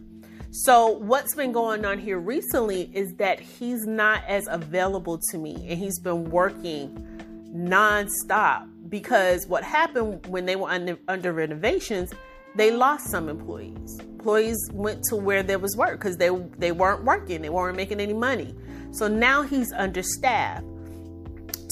So, 0.53 0.89
what's 0.89 1.35
been 1.37 1.53
going 1.53 1.85
on 1.85 1.99
here 1.99 2.19
recently 2.19 2.91
is 2.93 3.15
that 3.15 3.39
he's 3.39 3.87
not 3.87 4.25
as 4.27 4.49
available 4.49 5.21
to 5.31 5.39
me 5.39 5.55
and 5.69 5.79
he's 5.79 6.01
been 6.01 6.29
working 6.31 7.07
nonstop 7.55 8.69
because 8.89 9.47
what 9.47 9.63
happened 9.63 10.27
when 10.27 10.47
they 10.47 10.57
were 10.57 10.69
under, 10.69 10.99
under 11.07 11.33
renovations, 11.33 12.13
they 12.55 12.71
lost 12.71 13.11
some 13.11 13.29
employees. 13.29 13.99
Employees 14.01 14.71
went 14.73 15.03
to 15.05 15.17
where 15.17 15.43
there 15.43 15.59
was 15.59 15.77
work 15.77 15.99
because 15.99 16.17
they, 16.17 16.31
they 16.59 16.73
weren't 16.73 17.05
working, 17.05 17.43
they 17.43 17.49
weren't 17.49 17.77
making 17.77 18.01
any 18.01 18.13
money. 18.13 18.55
So 18.93 19.09
now 19.09 19.43
he's 19.43 19.73
understaffed. 19.73 20.65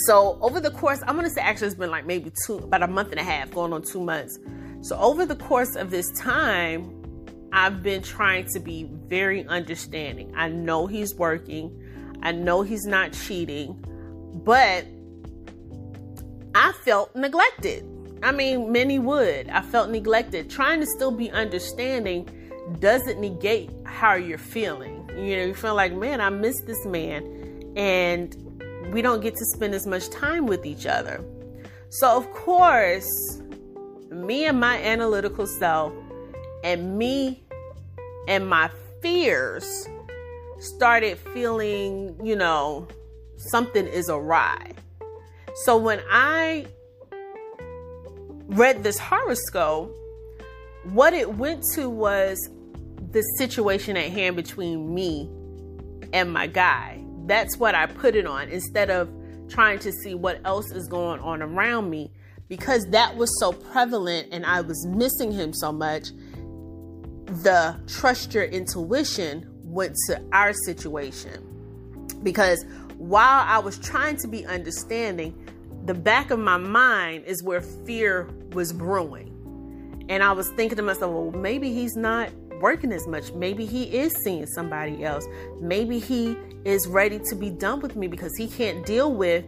So 0.07 0.39
over 0.41 0.61
the 0.61 0.71
course, 0.71 1.01
I'm 1.07 1.17
gonna 1.17 1.31
say 1.31 1.41
actually 1.41 1.69
it's 1.69 1.77
been 1.77 1.91
like 1.91 2.07
maybe 2.07 2.33
two, 2.47 2.59
about 2.59 2.83
a 2.83 2.87
month 2.87 3.11
and 3.11 3.21
a 3.21 3.25
half, 3.25 3.51
going 3.51 3.73
on 3.73 3.83
two 3.83 4.01
months. 4.01 4.39
So 4.81 4.97
over 4.99 5.27
the 5.27 5.37
course 5.37 5.75
of 5.75 5.91
this 5.91 6.11
time, 6.19 6.95
I've 7.53 7.83
been 7.83 8.03
trying 8.03 8.47
to 8.53 8.61
be 8.61 8.85
very 8.85 9.47
understanding. 9.47 10.33
I 10.37 10.49
know 10.49 10.87
he's 10.87 11.15
working, 11.15 11.77
I 12.23 12.33
know 12.33 12.63
he's 12.63 12.87
not 12.87 13.13
cheating, 13.13 13.85
but 14.45 14.87
I 16.55 16.73
felt 16.85 17.15
neglected. 17.17 17.85
I 18.23 18.33
mean, 18.33 18.73
many 18.73 18.99
would. 18.99 19.49
I 19.49 19.61
felt 19.61 19.91
neglected. 19.91 20.51
Trying 20.51 20.81
to 20.81 20.87
still 20.87 21.11
be 21.11 21.31
understanding 21.31 22.29
doesn't 22.81 23.21
negate 23.21 23.71
how 23.85 24.15
you're 24.15 24.39
feeling. 24.39 25.09
You 25.17 25.37
know, 25.37 25.45
you 25.47 25.55
feel 25.55 25.75
like, 25.75 25.93
man, 25.93 26.21
I 26.21 26.31
miss 26.31 26.61
this 26.63 26.85
man. 26.85 27.73
And 27.77 28.37
we 28.93 29.03
don't 29.03 29.21
get 29.21 29.37
to 29.37 29.45
spend 29.45 29.75
as 29.75 29.87
much 29.87 30.11
time 30.11 30.47
with 30.47 30.67
each 30.67 30.87
other. 30.87 31.25
So, 31.91 32.17
of 32.17 32.31
course, 32.33 33.41
me 34.11 34.45
and 34.45 34.61
my 34.61 34.83
analytical 34.83 35.47
self, 35.47 35.93
and 36.65 36.99
me 36.99 37.43
and 38.27 38.49
my 38.49 38.71
fears 39.01 39.89
started 40.59 41.19
feeling, 41.19 42.19
you 42.23 42.37
know, 42.37 42.89
something 43.37 43.87
is 43.87 44.09
awry. 44.09 44.73
So, 45.65 45.77
when 45.77 46.01
I 46.11 46.67
read 48.49 48.83
this 48.83 48.99
horoscope, 48.99 49.97
what 50.93 51.15
it 51.15 51.37
went 51.37 51.65
to 51.75 51.89
was 51.89 52.51
the 53.13 53.23
situation 53.39 53.97
at 53.97 54.11
hand 54.11 54.37
between 54.37 54.93
me 54.95 55.31
and 56.13 56.33
my 56.33 56.47
guy 56.47 57.05
that's 57.29 57.59
what 57.59 57.75
I 57.75 57.87
put 57.87 58.17
it 58.17 58.27
on 58.27 58.49
instead 58.49 58.91
of 58.91 59.09
trying 59.49 59.79
to 59.81 59.93
see 59.93 60.15
what 60.15 60.41
else 60.45 60.71
is 60.73 60.89
going 60.89 61.21
on 61.21 61.43
around 61.43 61.89
me 61.91 62.11
because 62.49 62.87
that 62.91 63.15
was 63.17 63.39
so 63.39 63.53
prevalent 63.53 64.29
and 64.33 64.45
I 64.45 64.63
was 64.63 64.85
missing 64.87 65.31
him 65.31 65.53
so 65.53 65.71
much. 65.71 66.09
The 67.43 67.79
trust 67.87 68.33
your 68.33 68.45
intuition 68.45 69.47
went 69.63 69.95
to 70.07 70.23
our 70.33 70.55
situation 70.55 71.45
because 72.23 72.65
while 72.97 73.45
I 73.47 73.59
was 73.59 73.79
trying 73.79 74.17
to 74.17 74.29
be 74.29 74.47
understanding, 74.47 75.39
the 75.89 75.95
back 75.95 76.31
of 76.31 76.39
my 76.39 76.59
mind 76.59 77.25
is 77.25 77.43
where 77.43 77.63
fear 77.63 78.29
was 78.53 78.75
brewing. 78.75 80.05
And 80.11 80.23
I 80.23 80.33
was 80.33 80.51
thinking 80.51 80.77
to 80.77 80.83
myself, 80.83 81.11
well, 81.11 81.31
maybe 81.31 81.73
he's 81.73 81.97
not 81.97 82.31
working 82.61 82.93
as 82.93 83.07
much. 83.07 83.33
Maybe 83.33 83.65
he 83.65 83.85
is 83.85 84.13
seeing 84.23 84.47
somebody 84.47 85.03
else. 85.03 85.27
Maybe 85.63 85.99
he 85.99 86.37
is 86.67 86.87
ready 86.87 87.19
to 87.31 87.35
be 87.35 87.49
done 87.49 87.81
with 87.81 87.97
me 87.97 88.07
because 88.07 88.37
he 88.37 88.49
can't 88.49 88.85
deal 88.85 89.15
with 89.15 89.47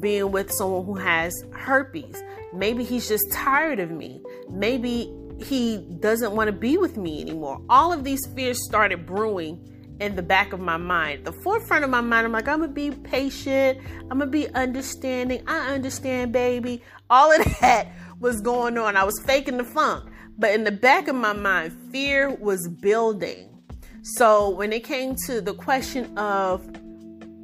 being 0.00 0.30
with 0.30 0.52
someone 0.52 0.84
who 0.84 0.94
has 0.94 1.34
herpes. 1.50 2.22
Maybe 2.52 2.84
he's 2.84 3.08
just 3.08 3.24
tired 3.32 3.80
of 3.80 3.90
me. 3.90 4.22
Maybe 4.48 5.12
he 5.42 5.78
doesn't 5.98 6.30
want 6.30 6.46
to 6.46 6.52
be 6.52 6.78
with 6.78 6.96
me 6.98 7.20
anymore. 7.20 7.60
All 7.68 7.92
of 7.92 8.04
these 8.04 8.24
fears 8.28 8.64
started 8.64 9.06
brewing 9.06 9.58
in 10.00 10.16
the 10.16 10.22
back 10.22 10.52
of 10.52 10.60
my 10.60 10.76
mind. 10.76 11.24
The 11.24 11.32
forefront 11.32 11.84
of 11.84 11.90
my 11.90 12.00
mind, 12.00 12.26
I'm 12.26 12.32
like, 12.32 12.48
I'm 12.48 12.60
gonna 12.60 12.72
be 12.72 12.90
patient, 12.90 13.78
I'm 14.10 14.18
gonna 14.18 14.26
be 14.26 14.48
understanding. 14.54 15.42
I 15.46 15.74
understand, 15.74 16.32
baby. 16.32 16.82
All 17.08 17.30
of 17.32 17.44
that 17.60 17.88
was 18.18 18.40
going 18.40 18.78
on. 18.78 18.96
I 18.96 19.04
was 19.04 19.20
faking 19.24 19.58
the 19.58 19.64
funk. 19.64 20.10
But 20.38 20.52
in 20.52 20.64
the 20.64 20.72
back 20.72 21.08
of 21.08 21.16
my 21.16 21.34
mind, 21.34 21.76
fear 21.92 22.30
was 22.30 22.66
building. 22.66 23.48
So 24.02 24.50
when 24.50 24.72
it 24.72 24.84
came 24.84 25.14
to 25.26 25.42
the 25.42 25.52
question 25.52 26.16
of 26.16 26.66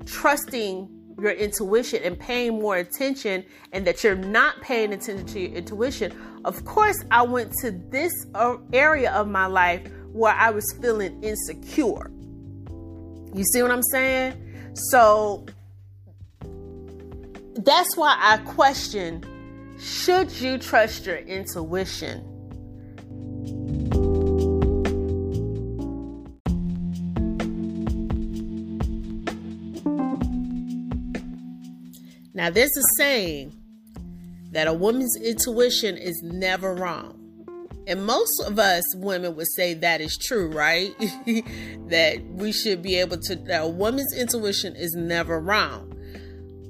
trusting 0.07 0.89
your 1.21 1.33
intuition 1.33 2.03
and 2.03 2.19
paying 2.19 2.59
more 2.61 2.77
attention 2.77 3.45
and 3.73 3.87
that 3.87 4.03
you're 4.03 4.15
not 4.15 4.61
paying 4.63 4.95
attention 4.95 5.27
to 5.27 5.41
your 5.41 5.53
intuition, 5.53 6.13
of 6.47 6.65
course, 6.65 7.05
I 7.11 7.23
went 7.23 7.53
to 7.61 7.73
this 7.91 8.13
uh, 8.35 8.57
area 8.73 9.13
of 9.13 9.29
my 9.29 9.47
life 9.47 9.87
where 10.13 10.33
I 10.33 10.51
was 10.51 10.65
feeling 10.81 11.23
insecure. 11.23 12.11
You 13.37 13.45
see 13.45 13.61
what 13.61 13.71
I'm 13.71 13.83
saying? 13.83 14.33
So 14.73 15.45
that's 17.55 17.95
why 17.95 18.17
I 18.19 18.39
question 18.39 19.23
should 19.79 20.33
you 20.41 20.57
trust 20.57 21.05
your 21.05 21.19
intuition? 21.19 22.25
Now, 32.33 32.49
there's 32.49 32.75
a 32.75 32.83
saying 32.97 33.55
that 34.53 34.67
a 34.67 34.73
woman's 34.73 35.15
intuition 35.17 35.99
is 35.99 36.23
never 36.23 36.75
wrong. 36.75 37.26
And 37.87 38.05
most 38.05 38.43
of 38.45 38.59
us 38.59 38.83
women 38.97 39.37
would 39.37 39.47
say 39.55 39.75
that 39.75 40.01
is 40.01 40.17
true, 40.17 40.51
right? 40.51 40.97
that 40.99 42.23
we 42.31 42.53
should 42.53 42.83
be 42.83 42.97
able 42.97 43.19
to, 43.19 43.37
that 43.37 43.63
a 43.63 43.69
woman's 43.69 44.13
intuition 44.15 44.75
is 44.75 44.95
never 44.95 45.41
wrong. 45.41 45.93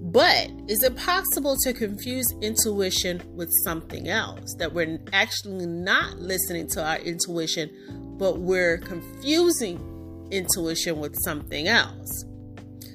But 0.00 0.50
is 0.68 0.82
it 0.82 0.96
possible 0.96 1.56
to 1.62 1.72
confuse 1.72 2.32
intuition 2.40 3.22
with 3.34 3.50
something 3.64 4.08
else? 4.08 4.54
That 4.58 4.72
we're 4.72 4.98
actually 5.12 5.66
not 5.66 6.18
listening 6.18 6.68
to 6.68 6.84
our 6.84 6.98
intuition, 6.98 8.14
but 8.18 8.38
we're 8.38 8.78
confusing 8.78 10.28
intuition 10.30 11.00
with 11.00 11.16
something 11.22 11.66
else. 11.66 12.24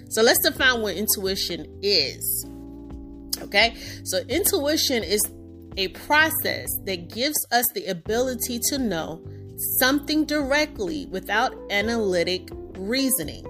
So 0.10 0.22
let's 0.22 0.40
define 0.44 0.82
what 0.82 0.96
intuition 0.96 1.66
is. 1.82 2.46
Okay, 3.42 3.76
so 4.04 4.20
intuition 4.30 5.04
is 5.04 5.22
a 5.78 5.90
process 5.90 6.70
that 6.86 7.10
gives 7.10 7.46
us 7.52 7.66
the 7.74 7.86
ability 7.88 8.60
to 8.60 8.78
know 8.78 9.24
something 9.80 10.26
directly 10.26 11.06
without 11.08 11.56
analytic 11.70 12.50
reasoning, 12.78 13.46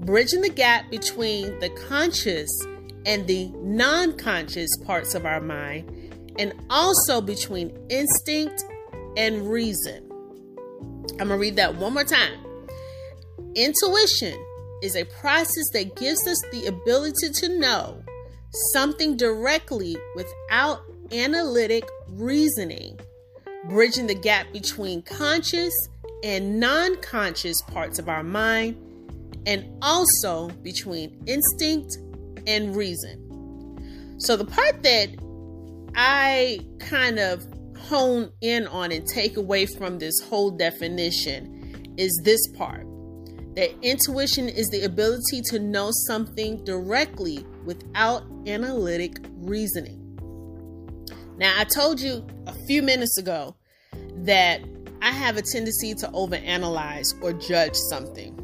bridging 0.00 0.42
the 0.42 0.48
gap 0.48 0.90
between 0.90 1.58
the 1.60 1.70
conscious 1.88 2.48
and 3.06 3.26
the 3.26 3.48
non 3.56 4.16
conscious 4.16 4.70
parts 4.84 5.14
of 5.14 5.24
our 5.24 5.40
mind, 5.40 6.14
and 6.38 6.52
also 6.70 7.20
between 7.20 7.76
instinct 7.88 8.62
and 9.16 9.50
reason. 9.50 10.04
I'm 11.20 11.28
going 11.28 11.30
to 11.30 11.36
read 11.36 11.56
that 11.56 11.74
one 11.76 11.94
more 11.94 12.04
time. 12.04 12.38
Intuition 13.54 14.38
is 14.82 14.94
a 14.94 15.04
process 15.04 15.68
that 15.72 15.96
gives 15.96 16.26
us 16.28 16.40
the 16.52 16.66
ability 16.66 17.30
to 17.30 17.58
know 17.58 18.02
something 18.72 19.16
directly 19.16 19.96
without 20.14 20.82
analytic 21.12 21.88
reasoning, 22.08 22.98
bridging 23.68 24.06
the 24.06 24.14
gap 24.14 24.52
between 24.52 25.02
conscious 25.02 25.72
and 26.22 26.58
non 26.58 27.00
conscious 27.00 27.60
parts 27.62 27.98
of 27.98 28.08
our 28.08 28.22
mind, 28.22 28.76
and 29.46 29.64
also 29.82 30.48
between 30.62 31.22
instinct 31.26 31.96
and 32.46 32.74
reason. 32.76 34.16
So, 34.18 34.36
the 34.36 34.44
part 34.44 34.82
that 34.82 35.08
I 35.94 36.60
kind 36.80 37.18
of 37.18 37.46
hone 37.78 38.30
in 38.40 38.66
on 38.66 38.92
and 38.92 39.06
take 39.06 39.36
away 39.36 39.66
from 39.66 39.98
this 39.98 40.20
whole 40.28 40.50
definition 40.50 41.94
is 41.96 42.20
this 42.24 42.40
part 42.56 42.86
that 43.54 43.70
intuition 43.82 44.48
is 44.48 44.68
the 44.68 44.84
ability 44.84 45.42
to 45.42 45.58
know 45.58 45.90
something 46.06 46.62
directly 46.64 47.44
without 47.64 48.22
analytic 48.46 49.18
reasoning. 49.34 50.07
Now, 51.38 51.54
I 51.56 51.64
told 51.64 52.00
you 52.00 52.26
a 52.46 52.52
few 52.66 52.82
minutes 52.82 53.16
ago 53.16 53.54
that 54.24 54.60
I 55.00 55.12
have 55.12 55.36
a 55.36 55.42
tendency 55.42 55.94
to 55.94 56.08
overanalyze 56.08 57.14
or 57.22 57.32
judge 57.32 57.74
something. 57.74 58.34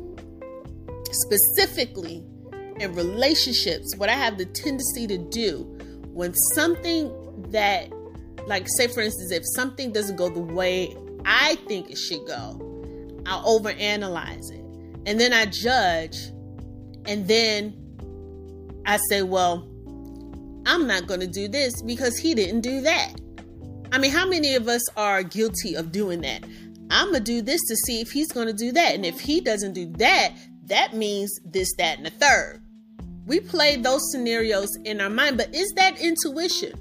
Specifically, 1.10 2.24
in 2.78 2.94
relationships, 2.94 3.96
what 3.96 4.08
I 4.08 4.14
have 4.14 4.38
the 4.38 4.46
tendency 4.46 5.08
to 5.08 5.18
do 5.18 5.62
when 6.12 6.34
something 6.54 7.12
that, 7.50 7.90
like, 8.46 8.66
say 8.68 8.86
for 8.86 9.00
instance, 9.00 9.32
if 9.32 9.42
something 9.44 9.92
doesn't 9.92 10.16
go 10.16 10.28
the 10.28 10.40
way 10.40 10.96
I 11.24 11.56
think 11.66 11.90
it 11.90 11.98
should 11.98 12.24
go, 12.26 12.60
I'll 13.26 13.58
overanalyze 13.58 14.52
it. 14.52 14.64
And 15.06 15.18
then 15.18 15.32
I 15.32 15.46
judge. 15.46 16.16
And 17.06 17.26
then 17.26 17.74
I 18.86 18.98
say, 19.08 19.22
well, 19.22 19.68
I'm 20.66 20.86
not 20.86 21.06
going 21.06 21.20
to 21.20 21.26
do 21.26 21.48
this 21.48 21.82
because 21.82 22.16
he 22.16 22.34
didn't 22.34 22.62
do 22.62 22.80
that. 22.82 23.14
I 23.92 23.98
mean, 23.98 24.10
how 24.10 24.26
many 24.26 24.54
of 24.54 24.66
us 24.66 24.82
are 24.96 25.22
guilty 25.22 25.74
of 25.74 25.92
doing 25.92 26.22
that? 26.22 26.44
I'm 26.90 27.10
going 27.10 27.24
to 27.24 27.32
do 27.32 27.42
this 27.42 27.60
to 27.68 27.76
see 27.76 28.00
if 28.00 28.10
he's 28.10 28.32
going 28.32 28.46
to 28.46 28.52
do 28.52 28.72
that. 28.72 28.94
And 28.94 29.06
if 29.06 29.20
he 29.20 29.40
doesn't 29.40 29.72
do 29.72 29.86
that, 29.98 30.34
that 30.66 30.94
means 30.94 31.38
this, 31.44 31.72
that, 31.76 31.98
and 31.98 32.06
the 32.06 32.10
third. 32.10 32.62
We 33.26 33.40
play 33.40 33.76
those 33.76 34.10
scenarios 34.10 34.68
in 34.84 35.00
our 35.00 35.10
mind, 35.10 35.38
but 35.38 35.54
is 35.54 35.72
that 35.76 35.98
intuition? 36.00 36.78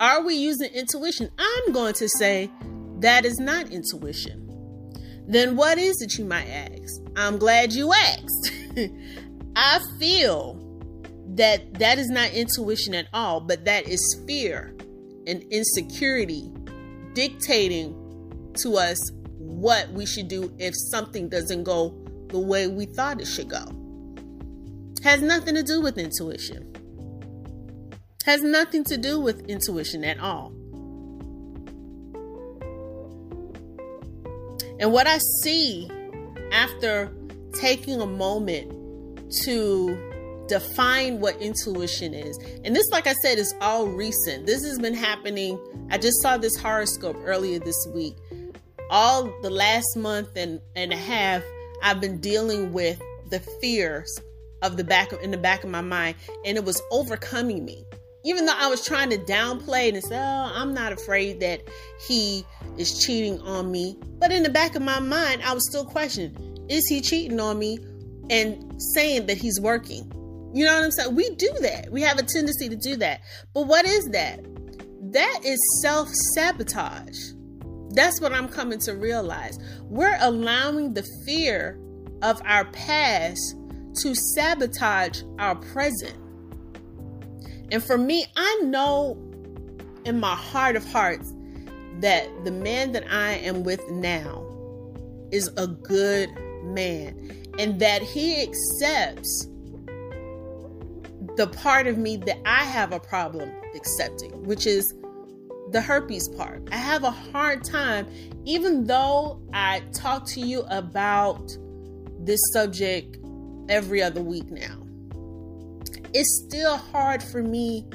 Are 0.00 0.22
we 0.22 0.34
using 0.34 0.70
intuition? 0.72 1.30
I'm 1.38 1.72
going 1.72 1.94
to 1.94 2.08
say 2.08 2.50
that 3.00 3.24
is 3.24 3.38
not 3.38 3.70
intuition. 3.70 4.42
Then 5.28 5.56
what 5.56 5.78
is 5.78 6.00
it, 6.00 6.18
you 6.18 6.24
might 6.24 6.48
ask? 6.48 7.00
I'm 7.16 7.38
glad 7.38 7.72
you 7.72 7.92
asked. 7.92 8.52
I 9.56 9.80
feel 9.98 10.65
that 11.36 11.74
that 11.74 11.98
is 11.98 12.08
not 12.08 12.30
intuition 12.32 12.94
at 12.94 13.06
all, 13.12 13.40
but 13.40 13.64
that 13.64 13.86
is 13.86 14.22
fear 14.26 14.74
and 15.26 15.42
insecurity 15.50 16.50
dictating 17.14 17.94
to 18.54 18.76
us 18.76 18.98
what 19.38 19.90
we 19.90 20.06
should 20.06 20.28
do 20.28 20.52
if 20.58 20.74
something 20.90 21.28
doesn't 21.28 21.64
go 21.64 21.94
the 22.28 22.38
way 22.38 22.66
we 22.66 22.86
thought 22.86 23.20
it 23.20 23.26
should 23.26 23.48
go. 23.48 23.64
Has 25.02 25.22
nothing 25.22 25.54
to 25.54 25.62
do 25.62 25.80
with 25.80 25.98
intuition. 25.98 26.72
Has 28.24 28.42
nothing 28.42 28.82
to 28.84 28.96
do 28.96 29.20
with 29.20 29.46
intuition 29.46 30.04
at 30.04 30.18
all. 30.18 30.52
And 34.78 34.92
what 34.92 35.06
I 35.06 35.18
see 35.42 35.88
after 36.52 37.12
taking 37.54 38.00
a 38.00 38.06
moment 38.06 39.32
to 39.44 40.05
define 40.48 41.20
what 41.20 41.36
intuition 41.40 42.14
is. 42.14 42.38
And 42.64 42.74
this, 42.74 42.88
like 42.90 43.06
I 43.06 43.14
said, 43.22 43.38
is 43.38 43.54
all 43.60 43.86
recent. 43.86 44.46
This 44.46 44.64
has 44.64 44.78
been 44.78 44.94
happening. 44.94 45.58
I 45.90 45.98
just 45.98 46.20
saw 46.22 46.36
this 46.36 46.56
horoscope 46.56 47.16
earlier 47.24 47.58
this 47.58 47.86
week. 47.94 48.16
All 48.90 49.32
the 49.42 49.50
last 49.50 49.96
month 49.96 50.36
and, 50.36 50.60
and 50.74 50.92
a 50.92 50.96
half, 50.96 51.42
I've 51.82 52.00
been 52.00 52.20
dealing 52.20 52.72
with 52.72 53.00
the 53.30 53.40
fears 53.60 54.12
of 54.62 54.76
the 54.76 54.84
back 54.84 55.12
in 55.12 55.30
the 55.30 55.38
back 55.38 55.64
of 55.64 55.70
my 55.70 55.80
mind, 55.80 56.16
and 56.44 56.56
it 56.56 56.64
was 56.64 56.80
overcoming 56.90 57.64
me. 57.64 57.84
Even 58.24 58.46
though 58.46 58.56
I 58.56 58.68
was 58.68 58.84
trying 58.84 59.10
to 59.10 59.18
downplay 59.18 59.92
and 59.92 60.02
say, 60.02 60.16
"Oh, 60.16 60.50
I'm 60.52 60.74
not 60.74 60.92
afraid 60.92 61.40
that 61.40 61.62
he 62.08 62.44
is 62.76 63.04
cheating 63.04 63.40
on 63.40 63.70
me," 63.70 63.96
but 64.18 64.32
in 64.32 64.42
the 64.42 64.48
back 64.48 64.74
of 64.74 64.82
my 64.82 64.98
mind, 64.98 65.42
I 65.44 65.52
was 65.52 65.68
still 65.68 65.84
questioning: 65.84 66.66
Is 66.68 66.86
he 66.88 67.00
cheating 67.00 67.38
on 67.40 67.58
me? 67.58 67.78
And 68.28 68.74
saying 68.94 69.26
that 69.26 69.36
he's 69.36 69.60
working. 69.60 70.12
You 70.56 70.64
know 70.64 70.74
what 70.74 70.84
I'm 70.84 70.90
saying? 70.90 71.14
We 71.14 71.28
do 71.34 71.52
that. 71.60 71.92
We 71.92 72.00
have 72.00 72.18
a 72.18 72.22
tendency 72.22 72.70
to 72.70 72.76
do 72.76 72.96
that. 72.96 73.20
But 73.52 73.66
what 73.66 73.84
is 73.84 74.06
that? 74.12 74.40
That 75.12 75.40
is 75.44 75.60
self 75.82 76.08
sabotage. 76.34 77.18
That's 77.90 78.22
what 78.22 78.32
I'm 78.32 78.48
coming 78.48 78.78
to 78.78 78.94
realize. 78.94 79.58
We're 79.82 80.16
allowing 80.18 80.94
the 80.94 81.06
fear 81.26 81.78
of 82.22 82.40
our 82.46 82.64
past 82.70 83.54
to 83.96 84.14
sabotage 84.14 85.24
our 85.38 85.56
present. 85.56 86.16
And 87.70 87.84
for 87.84 87.98
me, 87.98 88.24
I 88.34 88.60
know 88.64 89.18
in 90.06 90.18
my 90.18 90.34
heart 90.34 90.74
of 90.74 90.90
hearts 90.90 91.34
that 92.00 92.30
the 92.46 92.50
man 92.50 92.92
that 92.92 93.04
I 93.10 93.32
am 93.32 93.62
with 93.62 93.86
now 93.90 94.42
is 95.30 95.50
a 95.58 95.66
good 95.66 96.30
man 96.64 97.44
and 97.58 97.78
that 97.78 98.00
he 98.00 98.40
accepts 98.40 99.48
the 101.36 101.46
part 101.46 101.86
of 101.86 101.98
me 101.98 102.16
that 102.16 102.38
I 102.46 102.64
have 102.64 102.92
a 102.92 103.00
problem 103.00 103.50
accepting, 103.74 104.44
which 104.44 104.66
is 104.66 104.94
the 105.72 105.80
herpes 105.80 106.28
part. 106.28 106.68
I 106.72 106.76
have 106.76 107.04
a 107.04 107.10
hard 107.10 107.64
time, 107.64 108.06
even 108.44 108.84
though 108.84 109.42
I 109.52 109.82
talk 109.92 110.26
to 110.28 110.40
you 110.40 110.62
about 110.70 111.56
this 112.20 112.40
subject 112.52 113.18
every 113.68 114.02
other 114.02 114.22
week 114.22 114.50
now. 114.50 114.82
It's 116.14 116.44
still 116.46 116.76
hard 116.76 117.22
for 117.22 117.42
me 117.42 117.88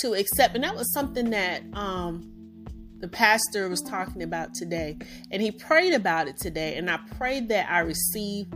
to 0.00 0.14
accept, 0.14 0.54
and 0.54 0.64
that 0.64 0.74
was 0.74 0.92
something 0.92 1.30
that 1.30 1.62
um, 1.74 2.32
the 2.98 3.08
pastor 3.08 3.68
was 3.68 3.82
talking 3.82 4.22
about 4.22 4.54
today, 4.54 4.96
and 5.30 5.40
he 5.40 5.52
prayed 5.52 5.92
about 5.92 6.28
it 6.28 6.38
today, 6.38 6.76
and 6.76 6.90
I 6.90 6.98
prayed 7.16 7.48
that 7.50 7.70
I 7.70 7.80
receive 7.80 8.46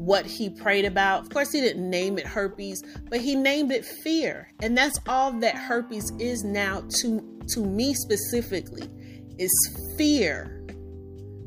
what 0.00 0.24
he 0.24 0.48
prayed 0.48 0.86
about. 0.86 1.20
Of 1.20 1.28
course, 1.28 1.52
he 1.52 1.60
didn't 1.60 1.88
name 1.88 2.18
it 2.18 2.26
herpes, 2.26 2.82
but 3.10 3.20
he 3.20 3.34
named 3.34 3.70
it 3.70 3.84
fear. 3.84 4.50
And 4.62 4.76
that's 4.76 4.98
all 5.06 5.32
that 5.40 5.54
herpes 5.54 6.10
is 6.18 6.42
now 6.42 6.82
to 7.00 7.20
to 7.48 7.64
me 7.64 7.92
specifically 7.94 8.88
is 9.38 9.50
fear 9.98 10.64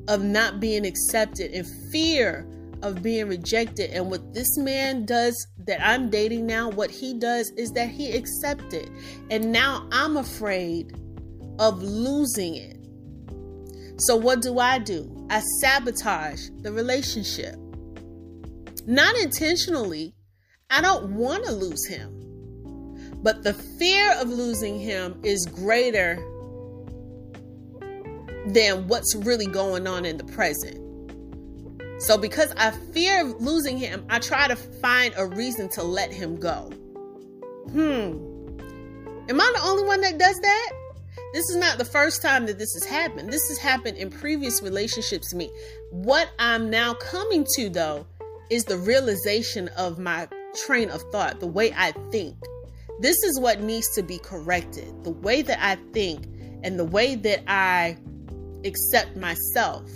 of 0.07 0.23
not 0.23 0.59
being 0.59 0.85
accepted 0.85 1.51
and 1.51 1.65
fear 1.91 2.47
of 2.83 3.01
being 3.01 3.27
rejected. 3.27 3.89
And 3.91 4.11
what 4.11 4.33
this 4.33 4.57
man 4.57 5.05
does 5.05 5.47
that 5.65 5.83
I'm 5.83 6.09
dating 6.09 6.45
now, 6.45 6.69
what 6.69 6.91
he 6.91 7.17
does 7.17 7.49
is 7.51 7.71
that 7.71 7.89
he 7.89 8.11
accepted. 8.11 8.91
And 9.31 9.51
now 9.51 9.87
I'm 9.91 10.17
afraid 10.17 10.93
of 11.57 11.81
losing 11.81 12.55
it. 12.55 12.77
So 13.97 14.15
what 14.15 14.41
do 14.41 14.59
I 14.59 14.77
do? 14.79 15.25
I 15.29 15.39
sabotage 15.61 16.49
the 16.61 16.71
relationship. 16.71 17.55
Not 18.85 19.15
intentionally. 19.17 20.13
I 20.69 20.81
don't 20.81 21.15
want 21.15 21.45
to 21.45 21.51
lose 21.51 21.87
him. 21.87 22.19
But 23.21 23.43
the 23.43 23.53
fear 23.53 24.13
of 24.19 24.29
losing 24.29 24.79
him 24.79 25.19
is 25.23 25.45
greater 25.45 26.15
than 28.47 28.87
what's 28.87 29.15
really 29.15 29.45
going 29.45 29.87
on 29.87 30.05
in 30.05 30.17
the 30.17 30.25
present. 30.25 30.79
So, 32.01 32.17
because 32.17 32.53
I 32.57 32.71
fear 32.71 33.23
losing 33.23 33.77
him, 33.77 34.05
I 34.09 34.19
try 34.19 34.47
to 34.47 34.55
find 34.57 35.13
a 35.15 35.25
reason 35.25 35.69
to 35.69 35.83
let 35.83 36.11
him 36.11 36.35
go. 36.35 36.69
Hmm. 37.71 38.33
Am 39.29 39.39
I 39.39 39.51
the 39.55 39.61
only 39.63 39.85
one 39.85 40.01
that 40.01 40.17
does 40.17 40.37
that? 40.41 40.71
This 41.33 41.49
is 41.49 41.55
not 41.55 41.77
the 41.77 41.85
first 41.85 42.21
time 42.21 42.45
that 42.47 42.59
this 42.59 42.73
has 42.73 42.83
happened. 42.83 43.31
This 43.31 43.47
has 43.47 43.57
happened 43.57 43.97
in 43.97 44.09
previous 44.09 44.61
relationships 44.61 45.29
to 45.29 45.37
me. 45.37 45.49
What 45.91 46.29
I'm 46.39 46.69
now 46.69 46.93
coming 46.95 47.45
to, 47.55 47.69
though, 47.69 48.05
is 48.49 48.65
the 48.65 48.77
realization 48.77 49.69
of 49.69 49.99
my 49.99 50.27
train 50.65 50.89
of 50.89 51.01
thought, 51.11 51.39
the 51.39 51.47
way 51.47 51.73
I 51.75 51.91
think. 52.11 52.35
This 52.99 53.21
is 53.23 53.39
what 53.39 53.61
needs 53.61 53.89
to 53.95 54.03
be 54.03 54.19
corrected. 54.19 55.03
The 55.03 55.11
way 55.11 55.41
that 55.41 55.63
I 55.63 55.75
think 55.93 56.25
and 56.63 56.79
the 56.79 56.85
way 56.85 57.15
that 57.15 57.43
I 57.47 57.97
accept 58.63 59.17
myself. 59.17 59.89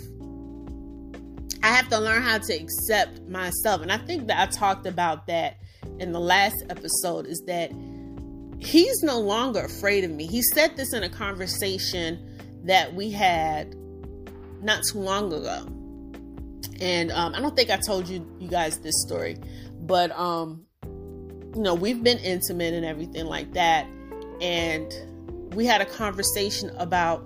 I 1.62 1.68
have 1.68 1.88
to 1.88 1.98
learn 1.98 2.22
how 2.22 2.38
to 2.38 2.52
accept 2.54 3.22
myself. 3.28 3.82
And 3.82 3.90
I 3.90 3.98
think 3.98 4.26
that 4.28 4.38
I 4.38 4.50
talked 4.50 4.86
about 4.86 5.26
that 5.26 5.58
in 5.98 6.12
the 6.12 6.20
last 6.20 6.64
episode 6.70 7.26
is 7.26 7.42
that 7.46 7.72
he's 8.58 9.02
no 9.02 9.18
longer 9.18 9.60
afraid 9.60 10.04
of 10.04 10.10
me. 10.10 10.26
He 10.26 10.42
said 10.42 10.76
this 10.76 10.92
in 10.92 11.02
a 11.02 11.08
conversation 11.08 12.24
that 12.64 12.94
we 12.94 13.10
had 13.10 13.74
not 14.62 14.84
too 14.84 14.98
long 14.98 15.32
ago. 15.32 15.66
And 16.80 17.10
um, 17.12 17.34
I 17.34 17.40
don't 17.40 17.56
think 17.56 17.70
I 17.70 17.76
told 17.76 18.08
you 18.08 18.26
you 18.38 18.48
guys 18.48 18.78
this 18.80 19.00
story, 19.02 19.36
but 19.80 20.10
um, 20.12 20.64
you 21.54 21.62
know, 21.62 21.74
we've 21.74 22.02
been 22.02 22.18
intimate 22.18 22.74
and 22.74 22.84
everything 22.84 23.26
like 23.26 23.52
that. 23.54 23.86
And 24.40 24.92
we 25.54 25.66
had 25.66 25.80
a 25.80 25.86
conversation 25.86 26.70
about 26.76 27.24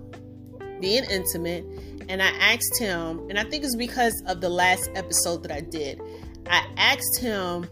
being 0.80 1.04
intimate. 1.04 1.64
And 2.08 2.22
I 2.22 2.28
asked 2.28 2.78
him, 2.78 3.28
and 3.28 3.38
I 3.38 3.44
think 3.44 3.64
it's 3.64 3.76
because 3.76 4.22
of 4.26 4.40
the 4.40 4.48
last 4.48 4.90
episode 4.94 5.42
that 5.44 5.52
I 5.52 5.60
did. 5.60 6.00
I 6.48 6.66
asked 6.76 7.20
him 7.20 7.68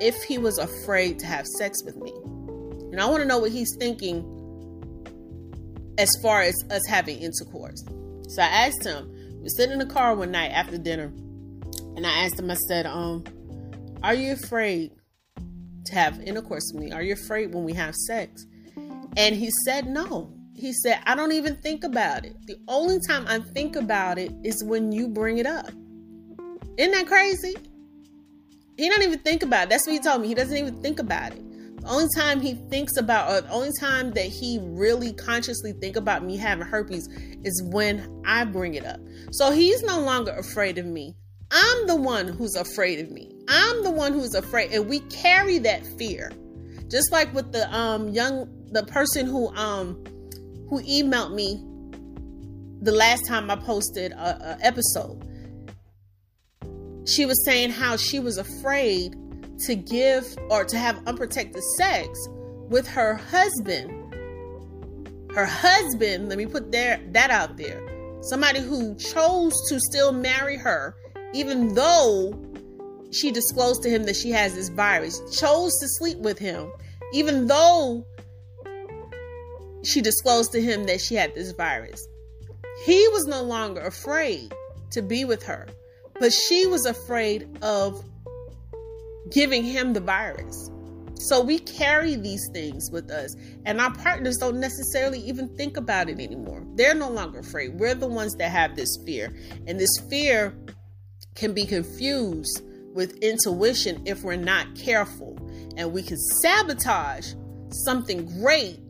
if 0.00 0.22
he 0.22 0.38
was 0.38 0.58
afraid 0.58 1.18
to 1.20 1.26
have 1.26 1.46
sex 1.46 1.82
with 1.84 1.96
me. 1.96 2.12
And 2.92 3.00
I 3.00 3.06
want 3.06 3.22
to 3.22 3.26
know 3.26 3.38
what 3.38 3.50
he's 3.50 3.74
thinking 3.78 4.24
as 5.98 6.14
far 6.22 6.42
as 6.42 6.54
us 6.70 6.86
having 6.88 7.18
intercourse. 7.20 7.82
So 8.28 8.42
I 8.42 8.46
asked 8.46 8.84
him, 8.84 9.10
we 9.42 9.48
sitting 9.48 9.72
in 9.72 9.78
the 9.78 9.92
car 9.92 10.14
one 10.14 10.30
night 10.30 10.52
after 10.52 10.78
dinner, 10.78 11.12
and 11.96 12.06
I 12.06 12.24
asked 12.24 12.38
him, 12.38 12.50
I 12.50 12.54
said, 12.54 12.86
um, 12.86 13.24
are 14.02 14.14
you 14.14 14.32
afraid 14.32 14.92
to 15.84 15.94
have 15.94 16.20
intercourse 16.20 16.70
with 16.72 16.82
me? 16.82 16.92
Are 16.92 17.02
you 17.02 17.12
afraid 17.12 17.54
when 17.54 17.64
we 17.64 17.72
have 17.74 17.94
sex? 17.94 18.46
And 19.16 19.34
he 19.34 19.50
said, 19.64 19.86
No. 19.86 20.32
He 20.54 20.72
said, 20.72 21.00
I 21.06 21.14
don't 21.14 21.32
even 21.32 21.56
think 21.56 21.82
about 21.82 22.24
it. 22.24 22.36
The 22.46 22.56
only 22.68 22.98
time 23.08 23.26
I 23.26 23.38
think 23.38 23.74
about 23.74 24.18
it 24.18 24.32
is 24.44 24.62
when 24.62 24.92
you 24.92 25.08
bring 25.08 25.38
it 25.38 25.46
up. 25.46 25.70
Isn't 26.76 26.92
that 26.92 27.06
crazy? 27.06 27.56
He 28.76 28.88
don't 28.88 29.02
even 29.02 29.18
think 29.20 29.42
about 29.42 29.64
it. 29.64 29.70
That's 29.70 29.86
what 29.86 29.94
he 29.94 29.98
told 29.98 30.20
me. 30.20 30.28
He 30.28 30.34
doesn't 30.34 30.56
even 30.56 30.80
think 30.80 30.98
about 30.98 31.32
it. 31.32 31.42
Only 31.84 32.08
time 32.16 32.40
he 32.40 32.54
thinks 32.54 32.96
about, 32.96 33.30
or 33.30 33.40
the 33.40 33.50
only 33.52 33.70
time 33.80 34.12
that 34.12 34.26
he 34.26 34.58
really 34.62 35.12
consciously 35.12 35.72
think 35.72 35.96
about 35.96 36.24
me 36.24 36.36
having 36.36 36.66
herpes 36.66 37.08
is 37.44 37.62
when 37.62 38.22
I 38.24 38.44
bring 38.44 38.74
it 38.74 38.84
up. 38.84 39.00
So 39.30 39.50
he's 39.50 39.82
no 39.82 40.00
longer 40.00 40.32
afraid 40.32 40.78
of 40.78 40.86
me. 40.86 41.14
I'm 41.50 41.86
the 41.86 41.96
one 41.96 42.28
who's 42.28 42.54
afraid 42.54 43.00
of 43.00 43.10
me. 43.10 43.30
I'm 43.48 43.82
the 43.82 43.90
one 43.90 44.12
who's 44.12 44.34
afraid, 44.34 44.72
and 44.72 44.88
we 44.88 45.00
carry 45.00 45.58
that 45.58 45.84
fear. 45.98 46.30
Just 46.88 47.10
like 47.12 47.32
with 47.34 47.52
the 47.52 47.74
um 47.74 48.08
young 48.08 48.48
the 48.70 48.84
person 48.84 49.26
who 49.26 49.48
um 49.54 50.02
who 50.68 50.80
emailed 50.82 51.34
me 51.34 51.62
the 52.80 52.92
last 52.92 53.26
time 53.26 53.50
I 53.50 53.56
posted 53.56 54.12
a, 54.12 54.56
a 54.60 54.66
episode. 54.66 55.28
She 57.06 57.26
was 57.26 57.44
saying 57.44 57.70
how 57.70 57.96
she 57.96 58.20
was 58.20 58.38
afraid 58.38 59.14
to 59.66 59.74
give 59.74 60.36
or 60.50 60.64
to 60.64 60.76
have 60.76 61.02
unprotected 61.06 61.62
sex 61.76 62.28
with 62.68 62.86
her 62.88 63.14
husband. 63.14 64.14
Her 65.34 65.46
husband, 65.46 66.28
let 66.28 66.38
me 66.38 66.46
put 66.46 66.72
there 66.72 67.00
that 67.12 67.30
out 67.30 67.56
there. 67.56 67.80
Somebody 68.22 68.60
who 68.60 68.94
chose 68.96 69.54
to 69.68 69.80
still 69.80 70.12
marry 70.12 70.56
her 70.56 70.94
even 71.32 71.74
though 71.74 72.38
she 73.10 73.30
disclosed 73.30 73.82
to 73.82 73.90
him 73.90 74.04
that 74.04 74.16
she 74.16 74.30
has 74.30 74.54
this 74.54 74.68
virus, 74.68 75.20
chose 75.38 75.78
to 75.78 75.88
sleep 75.88 76.18
with 76.18 76.38
him, 76.38 76.70
even 77.12 77.46
though 77.46 78.06
she 79.82 80.00
disclosed 80.00 80.52
to 80.52 80.60
him 80.60 80.84
that 80.84 81.00
she 81.00 81.14
had 81.14 81.34
this 81.34 81.52
virus. 81.52 82.06
He 82.84 83.06
was 83.08 83.26
no 83.26 83.42
longer 83.42 83.80
afraid 83.80 84.54
to 84.90 85.02
be 85.02 85.24
with 85.24 85.42
her, 85.44 85.66
but 86.18 86.32
she 86.32 86.66
was 86.66 86.86
afraid 86.86 87.48
of 87.62 88.02
giving 89.30 89.64
him 89.64 89.92
the 89.92 90.00
virus. 90.00 90.70
So 91.18 91.40
we 91.40 91.60
carry 91.60 92.16
these 92.16 92.48
things 92.52 92.90
with 92.90 93.10
us, 93.10 93.36
and 93.64 93.80
our 93.80 93.94
partners 93.94 94.38
don't 94.38 94.58
necessarily 94.58 95.20
even 95.20 95.54
think 95.56 95.76
about 95.76 96.08
it 96.08 96.18
anymore. 96.18 96.66
They're 96.74 96.94
no 96.94 97.08
longer 97.10 97.38
afraid. 97.38 97.78
We're 97.78 97.94
the 97.94 98.08
ones 98.08 98.34
that 98.36 98.50
have 98.50 98.74
this 98.74 98.98
fear, 99.06 99.32
and 99.66 99.78
this 99.78 99.96
fear 100.10 100.52
can 101.36 101.54
be 101.54 101.64
confused 101.64 102.62
with 102.92 103.16
intuition 103.18 104.02
if 104.04 104.22
we're 104.22 104.36
not 104.36 104.74
careful. 104.74 105.38
And 105.76 105.92
we 105.92 106.02
can 106.02 106.18
sabotage 106.18 107.34
something 107.84 108.26
great 108.40 108.80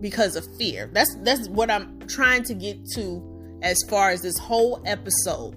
because 0.00 0.36
of 0.36 0.44
fear. 0.56 0.90
That's 0.92 1.14
that's 1.22 1.48
what 1.48 1.70
I'm 1.70 2.00
trying 2.08 2.42
to 2.44 2.54
get 2.54 2.78
to 2.94 3.58
as 3.62 3.82
far 3.88 4.10
as 4.10 4.22
this 4.22 4.38
whole 4.38 4.82
episode. 4.86 5.56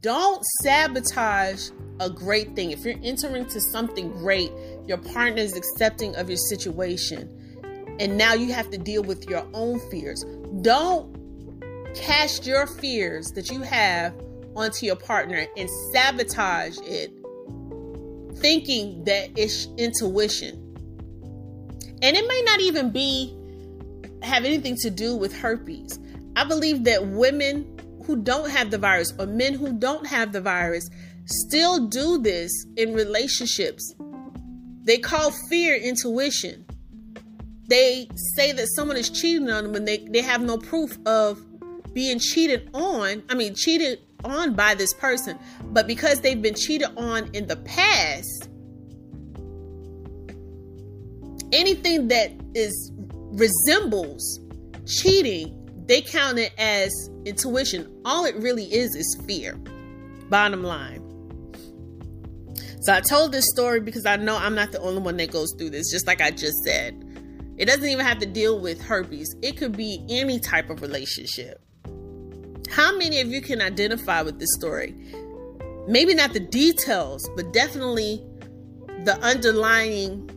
Don't 0.00 0.42
sabotage 0.62 1.70
a 2.00 2.10
great 2.10 2.56
thing. 2.56 2.72
If 2.72 2.84
you're 2.84 2.98
entering 3.04 3.46
to 3.46 3.60
something 3.60 4.10
great, 4.10 4.50
your 4.86 4.98
partner 4.98 5.42
is 5.42 5.56
accepting 5.56 6.16
of 6.16 6.28
your 6.28 6.38
situation. 6.38 7.28
And 8.00 8.16
now 8.16 8.32
you 8.32 8.52
have 8.52 8.70
to 8.70 8.78
deal 8.78 9.02
with 9.02 9.28
your 9.28 9.46
own 9.52 9.78
fears. 9.90 10.24
Don't 10.62 11.14
cast 11.94 12.46
your 12.46 12.66
fears 12.66 13.30
that 13.32 13.50
you 13.50 13.60
have 13.60 14.14
onto 14.56 14.86
your 14.86 14.96
partner 14.96 15.46
and 15.56 15.68
sabotage 15.92 16.78
it, 16.82 17.12
thinking 18.38 19.04
that 19.04 19.30
it's 19.36 19.68
intuition. 19.76 20.56
And 22.02 22.16
it 22.16 22.26
may 22.26 22.42
not 22.46 22.60
even 22.60 22.90
be 22.90 23.36
have 24.22 24.44
anything 24.44 24.76
to 24.76 24.90
do 24.90 25.14
with 25.16 25.36
herpes. 25.36 25.98
I 26.36 26.44
believe 26.44 26.84
that 26.84 27.06
women 27.06 27.78
who 28.04 28.16
don't 28.16 28.50
have 28.50 28.70
the 28.70 28.78
virus 28.78 29.12
or 29.18 29.26
men 29.26 29.54
who 29.54 29.72
don't 29.78 30.06
have 30.06 30.32
the 30.32 30.40
virus 30.40 30.88
still 31.30 31.86
do 31.86 32.18
this 32.18 32.66
in 32.76 32.92
relationships. 32.92 33.94
They 34.82 34.98
call 34.98 35.30
fear 35.48 35.76
intuition. 35.76 36.64
They 37.68 38.08
say 38.34 38.52
that 38.52 38.66
someone 38.74 38.96
is 38.96 39.10
cheating 39.10 39.48
on 39.48 39.64
them 39.64 39.74
and 39.74 39.86
they, 39.86 39.98
they 39.98 40.22
have 40.22 40.42
no 40.42 40.58
proof 40.58 40.98
of 41.06 41.40
being 41.94 42.18
cheated 42.18 42.68
on. 42.74 43.22
I 43.28 43.34
mean, 43.34 43.54
cheated 43.54 44.00
on 44.24 44.54
by 44.54 44.74
this 44.74 44.92
person, 44.94 45.38
but 45.66 45.86
because 45.86 46.20
they've 46.20 46.40
been 46.40 46.54
cheated 46.54 46.88
on 46.96 47.30
in 47.34 47.46
the 47.46 47.56
past, 47.56 48.48
anything 51.52 52.08
that 52.08 52.32
is 52.54 52.92
resembles 53.32 54.40
cheating, 54.86 55.56
they 55.86 56.00
count 56.00 56.38
it 56.38 56.52
as 56.58 57.10
intuition. 57.24 57.88
All 58.04 58.24
it 58.24 58.34
really 58.36 58.64
is 58.64 58.94
is 58.94 59.20
fear. 59.26 59.54
Bottom 60.28 60.62
line. 60.62 61.09
So 62.80 62.94
I 62.94 63.00
told 63.00 63.32
this 63.32 63.46
story 63.52 63.80
because 63.80 64.06
I 64.06 64.16
know 64.16 64.36
I'm 64.36 64.54
not 64.54 64.72
the 64.72 64.80
only 64.80 65.02
one 65.02 65.18
that 65.18 65.30
goes 65.30 65.52
through 65.58 65.70
this, 65.70 65.90
just 65.90 66.06
like 66.06 66.22
I 66.22 66.30
just 66.30 66.64
said. 66.64 66.96
It 67.58 67.66
doesn't 67.66 67.86
even 67.86 68.06
have 68.06 68.18
to 68.20 68.26
deal 68.26 68.58
with 68.58 68.80
herpes, 68.80 69.36
it 69.42 69.58
could 69.58 69.76
be 69.76 70.02
any 70.08 70.40
type 70.40 70.70
of 70.70 70.80
relationship. 70.80 71.60
How 72.70 72.96
many 72.96 73.20
of 73.20 73.28
you 73.28 73.42
can 73.42 73.60
identify 73.60 74.22
with 74.22 74.38
this 74.38 74.48
story? 74.54 74.94
Maybe 75.86 76.14
not 76.14 76.32
the 76.32 76.40
details, 76.40 77.28
but 77.36 77.52
definitely 77.52 78.24
the 79.04 79.18
underlying 79.20 80.30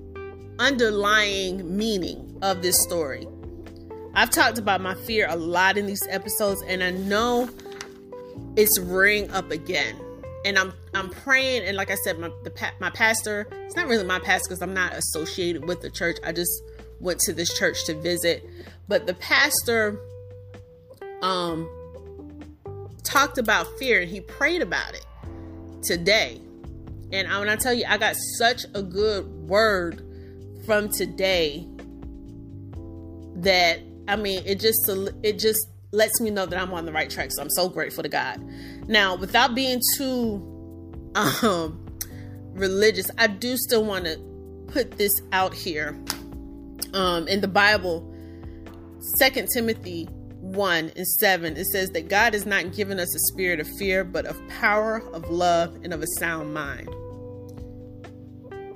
underlying 0.60 1.78
meaning 1.78 2.38
of 2.41 2.62
this 2.62 2.82
story. 2.84 3.26
I've 4.16 4.30
talked 4.30 4.58
about 4.58 4.82
my 4.82 4.96
fear 4.96 5.28
a 5.30 5.36
lot 5.38 5.78
in 5.78 5.88
these 5.88 6.06
episodes 6.10 6.62
and 6.68 6.84
I 6.84 6.91
know 6.91 7.50
it's 8.58 8.78
ring 8.80 9.32
up 9.32 9.50
again 9.50 9.96
and 10.46 10.58
I'm 10.58 10.74
I'm 10.94 11.10
praying 11.10 11.64
and 11.64 11.78
like 11.78 11.91
I 11.91 11.96
said 11.96 12.20
my 12.20 12.30
the 12.44 12.72
my 12.80 12.89
pastor 12.89 13.48
it's 13.52 13.76
not 13.76 13.88
really 13.88 14.04
my 14.04 14.20
pastor 14.20 14.50
because 14.50 14.62
I'm 14.62 14.74
not 14.74 14.94
associated 14.94 15.68
with 15.68 15.82
the 15.82 15.89
church. 15.89 16.18
I 16.24 16.32
just 16.32 16.64
went 17.00 17.20
to 17.22 17.34
this 17.34 17.54
church 17.58 17.86
to 17.86 17.94
visit. 17.94 18.48
But 18.88 19.08
the 19.08 19.14
pastor 19.16 20.00
um 21.22 21.70
talked 23.04 23.38
about 23.38 23.68
fear 23.78 24.02
and 24.02 24.10
he 24.10 24.22
prayed 24.22 24.62
about 24.62 24.94
it 24.94 25.06
today. 25.82 26.41
And 27.12 27.28
I, 27.28 27.39
when 27.39 27.50
I 27.50 27.56
tell 27.56 27.74
you 27.74 27.86
I 27.88 27.98
got 27.98 28.16
such 28.38 28.66
a 28.74 28.82
good 28.82 29.28
word 29.48 30.02
from 30.66 30.89
today 30.89 31.68
that 33.36 33.80
I 34.08 34.16
mean 34.16 34.44
it 34.46 34.60
just 34.60 34.89
it 35.24 35.39
just 35.39 35.68
lets 35.94 36.20
me 36.20 36.32
know 36.32 36.46
that 36.46 36.60
I'm 36.60 36.74
on 36.74 36.86
the 36.86 36.91
right 36.91 37.10
track. 37.10 37.30
So 37.32 37.41
I'm 37.41 37.50
so 37.52 37.70
grateful 37.70 38.04
to 38.04 38.10
God. 38.10 38.44
Now, 38.88 39.16
without 39.16 39.56
being 39.56 39.80
too 39.98 40.50
um 41.16 41.80
religious, 42.54 43.10
I 43.18 43.28
do 43.28 43.56
still 43.56 43.86
want 43.86 44.06
to 44.06 44.18
put 44.68 44.98
this 44.98 45.14
out 45.32 45.54
here. 45.54 45.98
Um 46.94 47.28
in 47.28 47.39
the 47.39 47.48
Bible, 47.48 48.10
Second 49.18 49.50
Timothy 49.54 50.06
1 50.41 50.91
and 50.96 51.08
7, 51.08 51.56
it 51.56 51.66
says 51.68 51.91
that 51.91 52.10
God 52.10 52.34
has 52.34 52.46
not 52.46 52.74
given 52.74 53.00
us 53.00 53.16
a 53.16 53.20
spirit 53.32 53.60
of 53.60 53.68
fear, 53.78 54.04
but 54.04 54.26
of 54.26 54.38
power, 54.48 55.02
of 55.14 55.30
love, 55.30 55.76
and 55.84 55.94
of 55.94 56.02
a 56.02 56.08
sound 56.20 56.54
mind. 56.54 56.89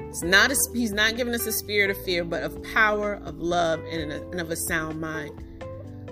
It's 0.09 0.23
not 0.23 0.49
a, 0.49 0.55
he's 0.73 0.93
not 0.93 1.17
giving 1.17 1.33
us 1.33 1.45
a 1.45 1.51
spirit 1.51 1.89
of 1.89 1.97
fear, 2.03 2.23
but 2.23 2.43
of 2.43 2.61
power, 2.73 3.15
of 3.25 3.39
love, 3.39 3.81
and, 3.91 4.11
a, 4.11 4.21
and 4.29 4.39
of 4.39 4.49
a 4.49 4.55
sound 4.55 5.01
mind. 5.01 5.31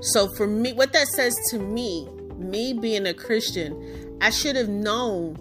So 0.06 0.28
for 0.36 0.45
me, 0.45 0.72
what 0.72 0.93
that 0.93 1.08
says 1.08 1.36
to 1.49 1.58
me, 1.58 2.08
me 2.38 2.74
being 2.74 3.08
a 3.08 3.14
Christian, 3.14 4.18
I 4.22 4.30
should 4.30 4.56
have 4.56 4.70
known 4.70 5.34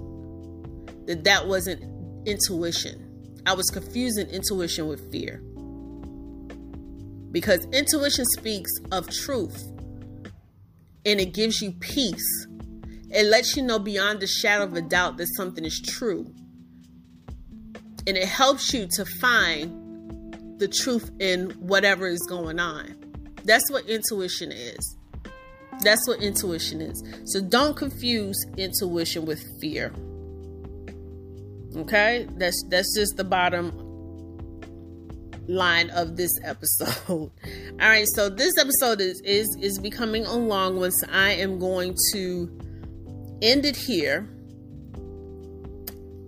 that 1.06 1.24
that 1.24 1.46
wasn't 1.46 1.82
intuition. 2.26 3.42
I 3.44 3.52
was 3.52 3.68
confusing 3.68 4.26
intuition 4.28 4.86
with 4.86 5.12
fear. 5.12 5.42
Because 7.30 7.66
intuition 7.72 8.24
speaks 8.24 8.70
of 8.90 9.10
truth 9.10 9.62
and 11.04 11.20
it 11.20 11.34
gives 11.34 11.60
you 11.60 11.72
peace. 11.72 12.46
It 13.10 13.26
lets 13.26 13.56
you 13.56 13.62
know 13.62 13.78
beyond 13.78 14.20
the 14.20 14.26
shadow 14.26 14.64
of 14.64 14.72
a 14.72 14.80
doubt 14.80 15.18
that 15.18 15.26
something 15.36 15.66
is 15.66 15.78
true. 15.78 16.32
And 18.06 18.16
it 18.16 18.28
helps 18.28 18.72
you 18.72 18.88
to 18.92 19.04
find 19.04 20.58
the 20.58 20.68
truth 20.68 21.10
in 21.20 21.50
whatever 21.50 22.06
is 22.06 22.20
going 22.20 22.58
on. 22.58 23.03
That's 23.44 23.70
what 23.70 23.86
intuition 23.86 24.52
is. 24.52 24.96
That's 25.80 26.06
what 26.08 26.20
intuition 26.20 26.80
is. 26.80 27.02
So 27.24 27.40
don't 27.40 27.76
confuse 27.76 28.36
intuition 28.56 29.26
with 29.26 29.44
fear. 29.60 29.92
Okay? 31.76 32.26
That's 32.36 32.64
that's 32.68 32.94
just 32.96 33.16
the 33.16 33.24
bottom 33.24 33.72
line 35.46 35.90
of 35.90 36.16
this 36.16 36.30
episode. 36.42 36.98
All 37.08 37.30
right, 37.78 38.06
so 38.14 38.28
this 38.28 38.54
episode 38.58 39.00
is 39.00 39.20
is 39.22 39.56
is 39.60 39.78
becoming 39.78 40.24
a 40.26 40.36
long 40.36 40.78
one, 40.78 40.92
so 40.92 41.06
I 41.10 41.32
am 41.32 41.58
going 41.58 41.96
to 42.12 42.48
end 43.42 43.66
it 43.66 43.76
here. 43.76 44.28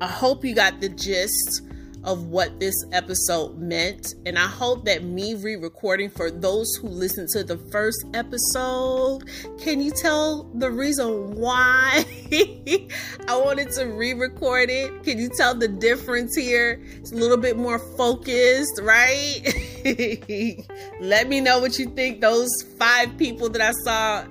I 0.01 0.07
hope 0.07 0.45
you 0.45 0.55
got 0.55 0.81
the 0.81 0.91
gist 0.91 1.63
of 2.07 2.29
what 2.29 2.59
this 2.61 2.75
episode 2.93 3.59
meant. 3.59 4.15
And 4.25 4.39
I 4.39 4.47
hope 4.47 4.85
that 4.85 5.03
me 5.03 5.35
re 5.35 5.57
recording 5.57 6.09
for 6.09 6.31
those 6.31 6.75
who 6.77 6.89
listened 6.89 7.29
to 7.31 7.43
the 7.43 7.59
first 7.59 8.07
episode, 8.15 9.25
can 9.59 9.83
you 9.83 9.91
tell 9.91 10.45
the 10.55 10.71
reason 10.71 11.35
why 11.35 12.05
I 13.29 13.37
wanted 13.37 13.73
to 13.73 13.87
re 13.87 14.15
record 14.15 14.71
it? 14.71 15.03
Can 15.03 15.19
you 15.19 15.29
tell 15.37 15.55
the 15.55 15.69
difference 15.69 16.37
here? 16.37 16.81
It's 16.93 17.11
a 17.13 17.17
little 17.17 17.37
bit 17.37 17.57
more 17.57 17.81
focused, 17.97 18.81
right? 18.83 19.43
Let 21.01 21.29
me 21.29 21.41
know 21.41 21.59
what 21.59 21.79
you 21.79 21.87
think. 21.87 22.21
Those 22.21 22.49
five 22.79 23.19
people 23.19 23.49
that 23.51 23.61
I 23.61 23.73
saw 23.85 24.25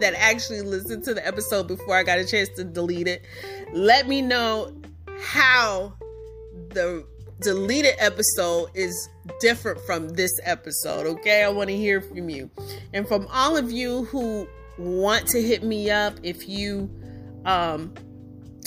that 0.00 0.14
actually 0.14 0.62
listened 0.62 1.04
to 1.04 1.14
the 1.14 1.24
episode 1.24 1.68
before 1.68 1.94
I 1.94 2.02
got 2.02 2.18
a 2.18 2.24
chance 2.24 2.48
to 2.56 2.64
delete 2.64 3.06
it. 3.06 3.24
Let 3.72 4.08
me 4.08 4.20
know 4.20 4.72
how 5.20 5.94
the 6.70 7.04
deleted 7.40 7.94
episode 7.98 8.70
is 8.74 9.08
different 9.40 9.80
from 9.86 10.10
this 10.10 10.32
episode, 10.44 11.06
okay? 11.06 11.42
I 11.42 11.48
want 11.48 11.68
to 11.70 11.76
hear 11.76 12.00
from 12.00 12.28
you. 12.28 12.50
And 12.92 13.06
from 13.08 13.26
all 13.30 13.56
of 13.56 13.70
you 13.70 14.04
who 14.04 14.46
want 14.78 15.26
to 15.28 15.42
hit 15.42 15.62
me 15.62 15.90
up 15.90 16.14
if 16.22 16.48
you 16.48 16.90
um 17.44 17.92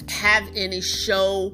have 0.10 0.48
any 0.56 0.82
show 0.82 1.54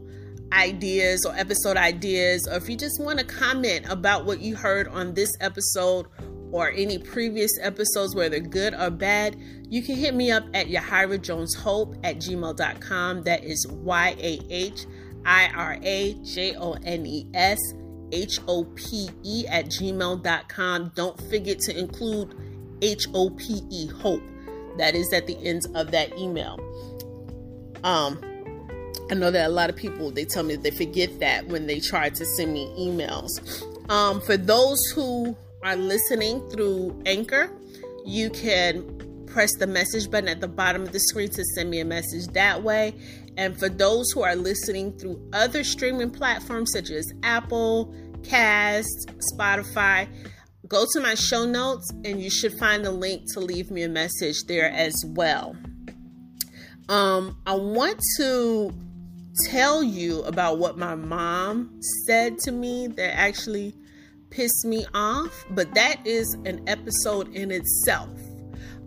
ideas 0.51 1.25
or 1.25 1.33
episode 1.35 1.77
ideas 1.77 2.47
or 2.47 2.55
if 2.55 2.69
you 2.69 2.75
just 2.75 3.01
want 3.01 3.19
to 3.19 3.25
comment 3.25 3.85
about 3.89 4.25
what 4.25 4.39
you 4.39 4.55
heard 4.55 4.87
on 4.87 5.13
this 5.13 5.31
episode 5.39 6.07
or 6.51 6.71
any 6.71 6.97
previous 6.97 7.51
episodes, 7.61 8.15
whether 8.15 8.39
good 8.39 8.73
or 8.73 8.89
bad, 8.89 9.35
you 9.69 9.83
can 9.83 9.95
hit 9.95 10.15
me 10.15 10.31
up 10.31 10.43
at 10.53 10.67
Yahira 10.67 11.21
Jones 11.21 11.53
Hope 11.53 11.95
at 12.03 12.17
gmail.com. 12.17 13.23
That 13.23 13.43
is 13.43 13.67
Y 13.67 14.15
A 14.19 14.39
H 14.49 14.85
I 15.25 15.49
R 15.55 15.77
A 15.81 16.13
J 16.23 16.55
O 16.55 16.73
N 16.83 17.05
E 17.05 17.27
S 17.33 17.59
H 18.11 18.39
O 18.47 18.63
P 18.75 19.09
E 19.23 19.45
at 19.47 19.65
gmail.com. 19.65 20.91
Don't 20.95 21.21
forget 21.29 21.59
to 21.59 21.77
include 21.77 22.35
H 22.81 23.07
O 23.13 23.29
P 23.31 23.61
E 23.69 23.87
Hope. 23.87 24.23
That 24.77 24.95
is 24.95 25.11
at 25.13 25.27
the 25.27 25.37
end 25.45 25.65
of 25.75 25.91
that 25.91 26.17
email. 26.17 26.57
Um, 27.83 28.19
I 29.11 29.15
know 29.15 29.31
that 29.31 29.47
a 29.47 29.53
lot 29.53 29.69
of 29.69 29.75
people 29.75 30.11
they 30.11 30.25
tell 30.25 30.43
me 30.43 30.55
they 30.55 30.71
forget 30.71 31.19
that 31.19 31.47
when 31.47 31.67
they 31.67 31.79
try 31.79 32.09
to 32.09 32.25
send 32.25 32.53
me 32.53 32.67
emails. 32.77 33.29
Um, 33.89 34.21
for 34.21 34.37
those 34.37 34.79
who 34.93 35.35
are 35.63 35.75
listening 35.75 36.47
through 36.49 37.01
Anchor, 37.05 37.51
you 38.05 38.29
can 38.29 39.25
press 39.25 39.55
the 39.57 39.67
message 39.67 40.09
button 40.09 40.29
at 40.29 40.41
the 40.41 40.47
bottom 40.47 40.83
of 40.83 40.91
the 40.91 40.99
screen 40.99 41.29
to 41.29 41.43
send 41.55 41.69
me 41.69 41.79
a 41.79 41.85
message 41.85 42.27
that 42.33 42.63
way. 42.63 42.93
And 43.39 43.57
for 43.57 43.69
those 43.69 44.11
who 44.11 44.21
are 44.21 44.35
listening 44.35 44.91
through 44.97 45.17
other 45.31 45.63
streaming 45.63 46.11
platforms 46.11 46.73
such 46.73 46.89
as 46.89 47.09
Apple, 47.23 47.95
Cast, 48.21 49.09
Spotify, 49.33 50.09
go 50.67 50.85
to 50.91 50.99
my 50.99 51.15
show 51.15 51.45
notes 51.45 51.89
and 52.03 52.21
you 52.21 52.29
should 52.29 52.59
find 52.59 52.85
a 52.85 52.91
link 52.91 53.23
to 53.33 53.39
leave 53.39 53.71
me 53.71 53.83
a 53.83 53.87
message 53.87 54.43
there 54.49 54.69
as 54.69 54.93
well. 55.07 55.55
Um, 56.89 57.37
I 57.45 57.55
want 57.55 58.01
to 58.17 58.73
tell 59.45 59.83
you 59.83 60.21
about 60.23 60.57
what 60.57 60.77
my 60.77 60.95
mom 60.95 61.79
said 62.07 62.39
to 62.39 62.51
me 62.51 62.87
that 62.87 63.15
actually 63.15 63.73
pissed 64.31 64.65
me 64.65 64.85
off, 64.93 65.45
but 65.51 65.73
that 65.75 66.05
is 66.05 66.35
an 66.43 66.67
episode 66.67 67.33
in 67.33 67.51
itself. 67.51 68.18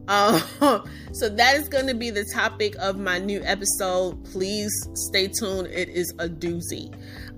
Um, 0.09 0.43
so 1.13 1.29
that 1.29 1.57
is 1.57 1.69
going 1.69 1.87
to 1.87 1.95
be 1.95 2.11
the 2.11 2.25
topic 2.35 2.75
of 2.77 2.99
my 2.99 3.19
new 3.19 3.43
episode. 3.45 4.25
Please 4.25 4.73
stay 4.95 5.29
tuned. 5.29 5.69
It 5.69 5.89
is 5.89 6.13
a 6.19 6.29
doozy. 6.29 6.95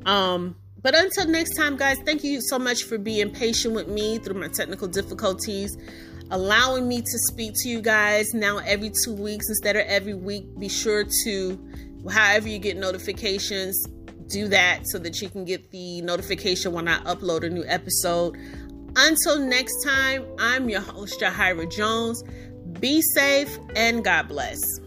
Um, 0.06 0.56
but 0.82 0.94
until 0.94 1.26
next 1.28 1.56
time, 1.56 1.76
guys, 1.76 1.96
thank 2.04 2.22
you 2.22 2.40
so 2.42 2.58
much 2.58 2.82
for 2.82 2.98
being 2.98 3.30
patient 3.30 3.74
with 3.74 3.88
me 3.88 4.18
through 4.18 4.38
my 4.38 4.48
technical 4.48 4.86
difficulties, 4.86 5.74
allowing 6.30 6.86
me 6.86 7.00
to 7.00 7.18
speak 7.30 7.52
to 7.62 7.68
you 7.70 7.80
guys 7.80 8.34
now 8.34 8.58
every 8.58 8.90
two 9.02 9.14
weeks 9.14 9.48
instead 9.48 9.76
of 9.76 9.86
every 9.86 10.12
week. 10.12 10.44
Be 10.58 10.68
sure 10.68 11.04
to, 11.24 11.70
however, 12.10 12.48
you 12.48 12.58
get 12.58 12.76
notifications, 12.76 13.82
do 14.26 14.46
that 14.48 14.86
so 14.86 14.98
that 14.98 15.22
you 15.22 15.30
can 15.30 15.46
get 15.46 15.70
the 15.70 16.02
notification 16.02 16.72
when 16.72 16.86
I 16.86 16.98
upload 17.04 17.44
a 17.44 17.50
new 17.50 17.64
episode. 17.66 18.36
Until 18.96 19.38
next 19.40 19.82
time, 19.84 20.24
I'm 20.38 20.68
your 20.68 20.82
host, 20.82 21.18
Yahira 21.20 21.70
Jones. 21.74 22.22
Be 22.80 23.02
safe 23.02 23.58
and 23.76 24.04
God 24.04 24.28
bless. 24.28 24.80